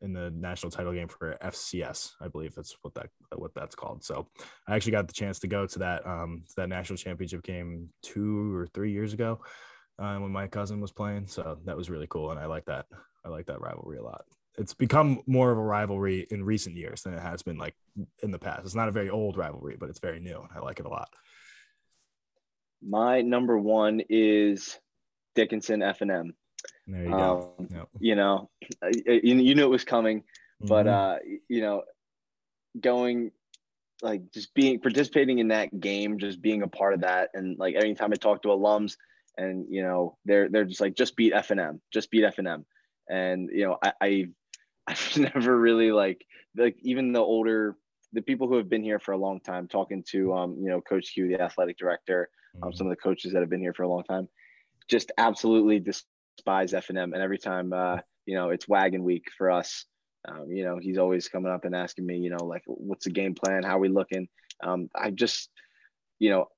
in 0.00 0.12
the 0.12 0.30
national 0.30 0.70
title 0.70 0.92
game 0.92 1.08
for 1.08 1.36
FCS. 1.42 2.12
I 2.20 2.28
believe 2.28 2.54
that's 2.54 2.76
what 2.82 2.94
that 2.94 3.08
what 3.34 3.54
that's 3.54 3.74
called. 3.74 4.04
So 4.04 4.28
I 4.66 4.76
actually 4.76 4.92
got 4.92 5.08
the 5.08 5.14
chance 5.14 5.38
to 5.40 5.48
go 5.48 5.66
to 5.66 5.78
that 5.80 6.06
um, 6.06 6.44
to 6.48 6.54
that 6.56 6.68
national 6.68 6.96
championship 6.96 7.42
game 7.42 7.90
two 8.02 8.54
or 8.54 8.66
three 8.66 8.92
years 8.92 9.12
ago 9.12 9.40
uh, 9.98 10.16
when 10.16 10.30
my 10.30 10.46
cousin 10.46 10.80
was 10.80 10.92
playing. 10.92 11.26
So 11.26 11.58
that 11.64 11.76
was 11.76 11.90
really 11.90 12.06
cool, 12.08 12.30
and 12.30 12.40
I 12.40 12.46
like 12.46 12.66
that. 12.66 12.86
I 13.24 13.28
like 13.28 13.46
that 13.46 13.60
rivalry 13.60 13.98
a 13.98 14.02
lot. 14.02 14.24
It's 14.56 14.74
become 14.74 15.22
more 15.26 15.52
of 15.52 15.58
a 15.58 15.62
rivalry 15.62 16.26
in 16.30 16.42
recent 16.42 16.76
years 16.76 17.02
than 17.02 17.14
it 17.14 17.20
has 17.20 17.42
been 17.42 17.58
like 17.58 17.74
in 18.22 18.30
the 18.30 18.38
past. 18.38 18.64
It's 18.64 18.74
not 18.74 18.88
a 18.88 18.92
very 18.92 19.10
old 19.10 19.36
rivalry, 19.36 19.76
but 19.78 19.88
it's 19.88 20.00
very 20.00 20.20
new, 20.20 20.38
and 20.38 20.50
I 20.54 20.60
like 20.60 20.80
it 20.80 20.86
a 20.86 20.90
lot. 20.90 21.10
My 22.82 23.22
number 23.22 23.58
one 23.58 24.02
is 24.08 24.78
Dickinson 25.34 25.82
F 25.82 26.00
and 26.00 26.10
M. 26.10 26.34
There 26.86 27.04
you 27.04 27.10
go. 27.10 27.54
Um, 27.58 27.68
yep. 27.70 27.88
You 28.00 28.14
know, 28.14 28.50
you, 28.82 29.20
you 29.36 29.54
knew 29.54 29.64
it 29.64 29.70
was 29.70 29.84
coming, 29.84 30.24
but 30.60 30.86
mm-hmm. 30.86 30.94
uh, 30.94 31.36
you 31.48 31.60
know, 31.60 31.82
going 32.80 33.30
like 34.02 34.32
just 34.32 34.54
being 34.54 34.80
participating 34.80 35.38
in 35.38 35.48
that 35.48 35.78
game, 35.80 36.18
just 36.18 36.40
being 36.40 36.62
a 36.62 36.68
part 36.68 36.94
of 36.94 37.00
that, 37.00 37.30
and 37.34 37.58
like 37.58 37.74
anytime 37.74 38.12
I 38.12 38.16
talk 38.16 38.42
to 38.42 38.48
alums, 38.48 38.96
and 39.36 39.66
you 39.68 39.82
know, 39.82 40.16
they're 40.24 40.48
they're 40.48 40.64
just 40.64 40.80
like 40.80 40.94
just 40.94 41.16
beat 41.16 41.32
F 41.32 41.50
and 41.50 41.60
M, 41.60 41.80
just 41.92 42.10
beat 42.10 42.24
F 42.24 42.38
and 42.38 42.48
M, 42.48 42.66
and 43.08 43.50
you 43.52 43.66
know, 43.66 43.78
I, 43.82 43.92
I 44.00 44.24
I've 44.86 45.16
never 45.18 45.56
really 45.58 45.92
like 45.92 46.24
like 46.56 46.76
even 46.82 47.12
the 47.12 47.20
older 47.20 47.76
the 48.12 48.22
people 48.22 48.48
who 48.48 48.56
have 48.56 48.68
been 48.68 48.82
here 48.82 48.98
for 48.98 49.12
a 49.12 49.18
long 49.18 49.40
time 49.40 49.68
talking 49.68 50.02
to 50.10 50.32
um 50.34 50.56
you 50.60 50.68
know 50.68 50.80
coach 50.80 51.12
q 51.12 51.28
the 51.28 51.40
athletic 51.40 51.78
director 51.78 52.28
um, 52.62 52.72
some 52.72 52.86
of 52.86 52.90
the 52.90 52.96
coaches 52.96 53.32
that 53.32 53.40
have 53.40 53.50
been 53.50 53.60
here 53.60 53.74
for 53.74 53.82
a 53.82 53.88
long 53.88 54.02
time 54.04 54.28
just 54.88 55.12
absolutely 55.18 55.78
despise 55.78 56.74
f&m 56.74 57.12
and 57.12 57.22
every 57.22 57.38
time 57.38 57.72
uh 57.72 57.98
you 58.26 58.34
know 58.34 58.50
it's 58.50 58.68
wagon 58.68 59.04
week 59.04 59.26
for 59.36 59.50
us 59.50 59.84
um, 60.26 60.50
you 60.50 60.64
know 60.64 60.78
he's 60.78 60.98
always 60.98 61.28
coming 61.28 61.52
up 61.52 61.64
and 61.64 61.74
asking 61.74 62.06
me 62.06 62.16
you 62.16 62.30
know 62.30 62.44
like 62.44 62.62
what's 62.66 63.04
the 63.04 63.10
game 63.10 63.34
plan? 63.34 63.62
How 63.62 63.76
are 63.76 63.80
we 63.80 63.88
looking? 63.88 64.28
Um 64.62 64.88
i 64.94 65.10
just 65.10 65.50
you 66.18 66.30
know 66.30 66.48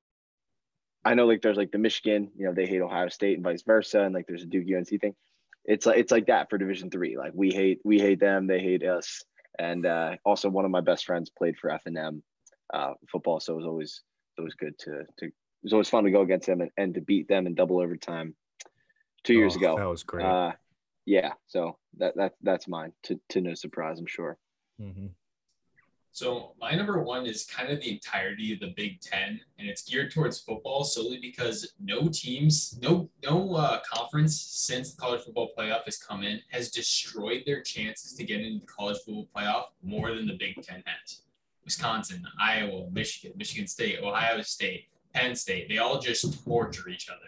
i 1.04 1.14
know 1.14 1.26
like 1.26 1.42
there's 1.42 1.56
like 1.56 1.70
the 1.70 1.78
michigan 1.78 2.30
you 2.36 2.46
know 2.46 2.54
they 2.54 2.66
hate 2.66 2.80
ohio 2.80 3.08
state 3.08 3.34
and 3.34 3.44
vice 3.44 3.62
versa 3.62 4.00
and 4.00 4.14
like 4.14 4.26
there's 4.26 4.42
a 4.42 4.46
duke 4.46 4.66
unc 4.76 4.88
thing. 4.88 5.14
It's 5.66 5.84
like 5.84 5.98
it's 5.98 6.10
like 6.10 6.26
that 6.26 6.48
for 6.48 6.56
division 6.56 6.90
three. 6.90 7.18
Like 7.18 7.32
we 7.34 7.50
hate 7.50 7.80
we 7.84 7.98
hate 8.00 8.20
them. 8.20 8.46
They 8.46 8.60
hate 8.60 8.82
us 8.82 9.22
and 9.58 9.86
uh, 9.86 10.16
also 10.24 10.48
one 10.48 10.64
of 10.64 10.70
my 10.70 10.80
best 10.80 11.04
friends 11.04 11.30
played 11.30 11.56
for 11.58 11.70
F 11.70 11.82
and 11.86 11.98
M 11.98 12.22
uh, 12.72 12.94
football, 13.10 13.40
so 13.40 13.54
it 13.54 13.56
was 13.56 13.66
always 13.66 14.02
it 14.38 14.42
was 14.42 14.54
good 14.54 14.78
to 14.80 15.04
to 15.18 15.26
it 15.26 15.32
was 15.62 15.72
always 15.72 15.88
fun 15.88 16.04
to 16.04 16.10
go 16.10 16.22
against 16.22 16.46
them 16.46 16.60
and, 16.60 16.70
and 16.76 16.94
to 16.94 17.00
beat 17.00 17.28
them 17.28 17.46
in 17.46 17.54
double 17.54 17.80
overtime 17.80 18.34
two 19.24 19.34
years 19.34 19.56
oh, 19.56 19.60
ago. 19.60 19.76
That 19.76 19.88
was 19.88 20.02
great. 20.02 20.24
Uh, 20.24 20.52
yeah, 21.06 21.32
so 21.46 21.78
that 21.98 22.16
that 22.16 22.34
that's 22.42 22.68
mine 22.68 22.92
to 23.04 23.20
to 23.30 23.40
no 23.40 23.54
surprise, 23.54 23.98
I'm 23.98 24.06
sure. 24.06 24.38
Mm-hmm. 24.80 25.08
So 26.12 26.54
my 26.60 26.74
number 26.74 27.02
one 27.02 27.24
is 27.24 27.44
kind 27.44 27.70
of 27.70 27.80
the 27.80 27.92
entirety 27.92 28.52
of 28.52 28.60
the 28.60 28.74
Big 28.76 29.00
Ten, 29.00 29.40
and 29.58 29.68
it's 29.68 29.82
geared 29.82 30.12
towards 30.12 30.40
football 30.40 30.82
solely 30.82 31.18
because 31.20 31.72
no 31.78 32.08
teams, 32.08 32.78
no 32.82 33.08
no 33.22 33.54
uh, 33.54 33.80
conference 33.88 34.40
since 34.40 34.92
the 34.92 35.00
college 35.00 35.22
football 35.22 35.50
playoff 35.56 35.84
has 35.84 35.96
come 35.96 36.24
in 36.24 36.40
has 36.50 36.70
destroyed 36.70 37.42
their 37.46 37.62
chances 37.62 38.14
to 38.14 38.24
get 38.24 38.40
into 38.40 38.60
the 38.60 38.66
college 38.66 38.98
football 38.98 39.28
playoff 39.34 39.64
more 39.82 40.14
than 40.14 40.26
the 40.26 40.36
Big 40.36 40.60
Ten 40.62 40.82
has. 40.84 41.22
Wisconsin, 41.64 42.26
Iowa, 42.40 42.90
Michigan, 42.90 43.36
Michigan 43.36 43.68
State, 43.68 44.00
Ohio 44.02 44.42
State, 44.42 44.88
Penn 45.14 45.36
State, 45.36 45.68
they 45.68 45.78
all 45.78 46.00
just 46.00 46.44
torture 46.44 46.88
each 46.88 47.08
other. 47.08 47.18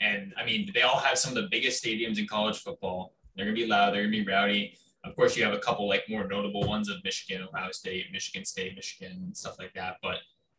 And 0.00 0.34
I 0.36 0.44
mean, 0.44 0.70
they 0.74 0.82
all 0.82 0.98
have 0.98 1.18
some 1.18 1.36
of 1.36 1.42
the 1.42 1.48
biggest 1.50 1.82
stadiums 1.82 2.18
in 2.18 2.26
college 2.26 2.58
football. 2.58 3.14
They're 3.34 3.46
gonna 3.46 3.54
be 3.54 3.66
loud, 3.66 3.94
they're 3.94 4.02
gonna 4.02 4.10
be 4.10 4.26
rowdy 4.26 4.76
of 5.04 5.14
course, 5.14 5.36
you 5.36 5.44
have 5.44 5.54
a 5.54 5.58
couple 5.58 5.88
like 5.88 6.04
more 6.08 6.26
notable 6.26 6.66
ones 6.66 6.88
of 6.88 7.02
Michigan, 7.04 7.46
Ohio 7.46 7.70
State, 7.70 8.06
Michigan 8.12 8.44
State, 8.44 8.74
Michigan, 8.74 9.34
stuff 9.34 9.58
like 9.58 9.72
that. 9.74 9.96
But 10.02 10.16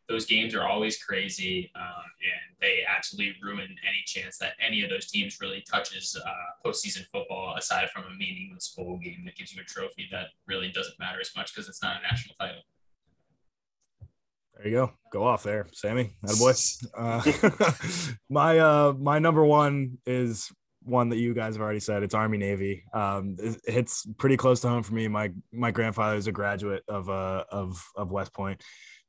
those 0.08 0.26
games 0.26 0.54
are 0.54 0.66
always 0.66 1.02
crazy, 1.02 1.70
um, 1.76 1.84
and 1.84 2.56
they 2.60 2.80
absolutely 2.88 3.36
ruin 3.42 3.68
any 3.86 4.02
chance 4.06 4.38
that 4.38 4.54
any 4.64 4.82
of 4.82 4.90
those 4.90 5.06
teams 5.06 5.40
really 5.40 5.62
touches 5.70 6.20
uh, 6.26 6.68
postseason 6.68 7.06
football. 7.12 7.54
Aside 7.56 7.90
from 7.90 8.04
a 8.04 8.16
meaningless 8.16 8.74
bowl 8.76 8.98
game 8.98 9.22
that 9.26 9.36
gives 9.36 9.54
you 9.54 9.62
a 9.62 9.64
trophy 9.64 10.08
that 10.10 10.28
really 10.46 10.70
doesn't 10.72 10.98
matter 10.98 11.20
as 11.20 11.30
much 11.36 11.54
because 11.54 11.68
it's 11.68 11.82
not 11.82 11.98
a 11.98 12.02
national 12.02 12.34
title. 12.40 12.62
There 14.56 14.66
you 14.66 14.76
go. 14.76 14.92
Go 15.12 15.24
off 15.24 15.42
there, 15.42 15.66
Sammy. 15.72 16.16
That 16.22 16.38
boy. 16.38 16.52
Uh, 16.92 18.12
my 18.28 18.58
uh, 18.58 18.92
my 18.98 19.18
number 19.18 19.44
one 19.44 19.98
is 20.06 20.50
one 20.82 21.08
that 21.10 21.18
you 21.18 21.34
guys 21.34 21.54
have 21.54 21.62
already 21.62 21.80
said. 21.80 22.02
It's 22.02 22.14
Army 22.14 22.38
Navy. 22.38 22.84
Um, 22.92 23.36
it, 23.38 23.60
it's 23.64 24.06
pretty 24.18 24.36
close 24.36 24.60
to 24.60 24.68
home 24.68 24.82
for 24.82 24.94
me. 24.94 25.08
My 25.08 25.32
my 25.52 25.70
grandfather 25.70 26.16
is 26.16 26.26
a 26.26 26.32
graduate 26.32 26.82
of 26.88 27.08
uh 27.08 27.44
of 27.50 27.84
of 27.96 28.10
West 28.10 28.32
Point, 28.32 28.62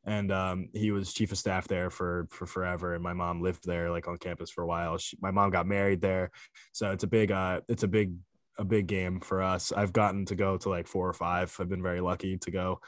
and 0.05 0.31
um, 0.31 0.69
he 0.73 0.91
was 0.91 1.13
chief 1.13 1.31
of 1.31 1.37
staff 1.37 1.67
there 1.67 1.89
for 1.89 2.27
for 2.31 2.45
forever. 2.45 2.93
And 2.93 3.03
my 3.03 3.13
mom 3.13 3.41
lived 3.41 3.65
there, 3.65 3.91
like 3.91 4.07
on 4.07 4.17
campus 4.17 4.49
for 4.49 4.63
a 4.63 4.67
while. 4.67 4.97
She, 4.97 5.17
my 5.21 5.31
mom 5.31 5.49
got 5.49 5.67
married 5.67 6.01
there, 6.01 6.31
so 6.71 6.91
it's 6.91 7.03
a 7.03 7.07
big 7.07 7.31
uh 7.31 7.61
it's 7.67 7.83
a 7.83 7.87
big 7.87 8.13
a 8.57 8.65
big 8.65 8.87
game 8.87 9.19
for 9.19 9.41
us. 9.41 9.71
I've 9.71 9.93
gotten 9.93 10.25
to 10.25 10.35
go 10.35 10.57
to 10.57 10.69
like 10.69 10.87
four 10.87 11.07
or 11.07 11.13
five. 11.13 11.55
I've 11.59 11.69
been 11.69 11.83
very 11.83 12.01
lucky 12.01 12.37
to 12.37 12.51
go 12.51 12.79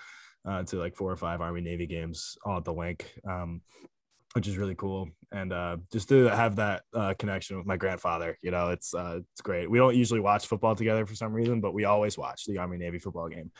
uh, 0.45 0.63
to 0.63 0.77
like 0.77 0.95
four 0.95 1.11
or 1.11 1.15
five 1.15 1.41
Army 1.41 1.61
Navy 1.61 1.87
games 1.87 2.37
all 2.45 2.57
at 2.57 2.65
the 2.65 2.73
Linc. 2.73 3.11
Um, 3.27 3.61
which 4.33 4.47
is 4.47 4.57
really 4.57 4.75
cool. 4.75 5.09
And 5.31 5.53
uh, 5.53 5.77
just 5.91 6.09
to 6.09 6.25
have 6.25 6.57
that 6.57 6.83
uh, 6.93 7.13
connection 7.17 7.57
with 7.57 7.65
my 7.65 7.77
grandfather, 7.77 8.37
you 8.41 8.51
know, 8.51 8.69
it's 8.69 8.93
uh, 8.93 9.19
it's 9.31 9.41
great. 9.41 9.69
We 9.69 9.77
don't 9.77 9.95
usually 9.95 10.19
watch 10.19 10.47
football 10.47 10.75
together 10.75 11.05
for 11.05 11.15
some 11.15 11.33
reason, 11.33 11.61
but 11.61 11.73
we 11.73 11.85
always 11.85 12.17
watch 12.17 12.45
the 12.45 12.57
Army 12.57 12.77
Navy 12.77 12.99
football 12.99 13.29
game. 13.29 13.51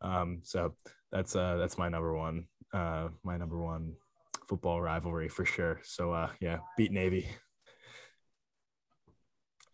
Um, 0.00 0.40
so 0.42 0.74
that's 1.12 1.36
uh, 1.36 1.56
that's 1.56 1.78
my 1.78 1.88
number 1.88 2.16
one, 2.16 2.46
uh, 2.72 3.08
my 3.22 3.36
number 3.36 3.58
one 3.58 3.94
football 4.48 4.80
rivalry 4.80 5.28
for 5.28 5.44
sure. 5.44 5.80
So 5.84 6.12
uh, 6.12 6.30
yeah, 6.40 6.58
beat 6.76 6.92
Navy. 6.92 7.28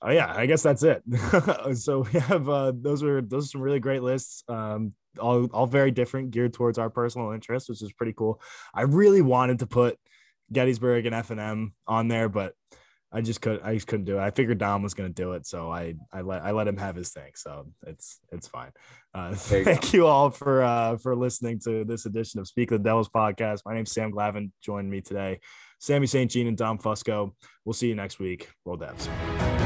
Oh 0.02 0.10
yeah, 0.10 0.32
I 0.34 0.46
guess 0.46 0.62
that's 0.62 0.82
it. 0.82 1.02
so 1.76 2.00
we 2.12 2.18
have 2.20 2.46
those 2.82 3.02
are 3.02 3.22
those 3.22 3.46
are 3.46 3.50
some 3.50 3.60
really 3.60 3.80
great 3.80 4.02
lists. 4.02 4.42
Um, 4.48 4.94
all 5.18 5.46
all 5.46 5.66
very 5.66 5.90
different, 5.90 6.30
geared 6.30 6.54
towards 6.54 6.78
our 6.78 6.90
personal 6.90 7.32
interests, 7.32 7.68
which 7.68 7.82
is 7.82 7.92
pretty 7.92 8.14
cool. 8.16 8.40
I 8.74 8.82
really 8.82 9.22
wanted 9.22 9.60
to 9.60 9.66
put 9.66 9.98
Gettysburg 10.52 11.06
and 11.06 11.14
F 11.14 11.30
and 11.30 11.40
M 11.40 11.74
on 11.86 12.08
there, 12.08 12.28
but 12.28 12.54
I 13.12 13.20
just 13.22 13.40
could 13.40 13.60
I 13.62 13.74
just 13.74 13.86
couldn't 13.86 14.04
do 14.06 14.18
it. 14.18 14.20
I 14.20 14.30
figured 14.30 14.58
Dom 14.58 14.82
was 14.82 14.94
gonna 14.94 15.08
do 15.08 15.32
it, 15.32 15.46
so 15.46 15.70
I 15.70 15.94
I 16.12 16.20
let 16.20 16.42
I 16.42 16.52
let 16.52 16.68
him 16.68 16.76
have 16.76 16.94
his 16.94 17.10
thing. 17.10 17.32
So 17.34 17.66
it's 17.86 18.20
it's 18.30 18.46
fine. 18.46 18.70
Uh, 19.12 19.30
you 19.30 19.36
thank 19.64 19.82
go. 19.82 19.88
you 19.92 20.06
all 20.06 20.30
for 20.30 20.62
uh, 20.62 20.96
for 20.96 21.16
listening 21.16 21.58
to 21.64 21.84
this 21.84 22.06
edition 22.06 22.38
of 22.38 22.46
Speak 22.46 22.70
of 22.70 22.78
the 22.78 22.88
Devils 22.88 23.08
podcast. 23.08 23.60
My 23.66 23.74
name's 23.74 23.92
Sam 23.92 24.12
Glavin. 24.12 24.52
Joined 24.62 24.88
me 24.90 25.00
today, 25.00 25.40
Sammy 25.80 26.06
St. 26.06 26.30
Jean 26.30 26.46
and 26.46 26.56
Dom 26.56 26.78
Fusco. 26.78 27.32
We'll 27.64 27.72
see 27.72 27.88
you 27.88 27.96
next 27.96 28.20
week. 28.20 28.48
Roll 28.64 28.78
Devs. 28.78 29.59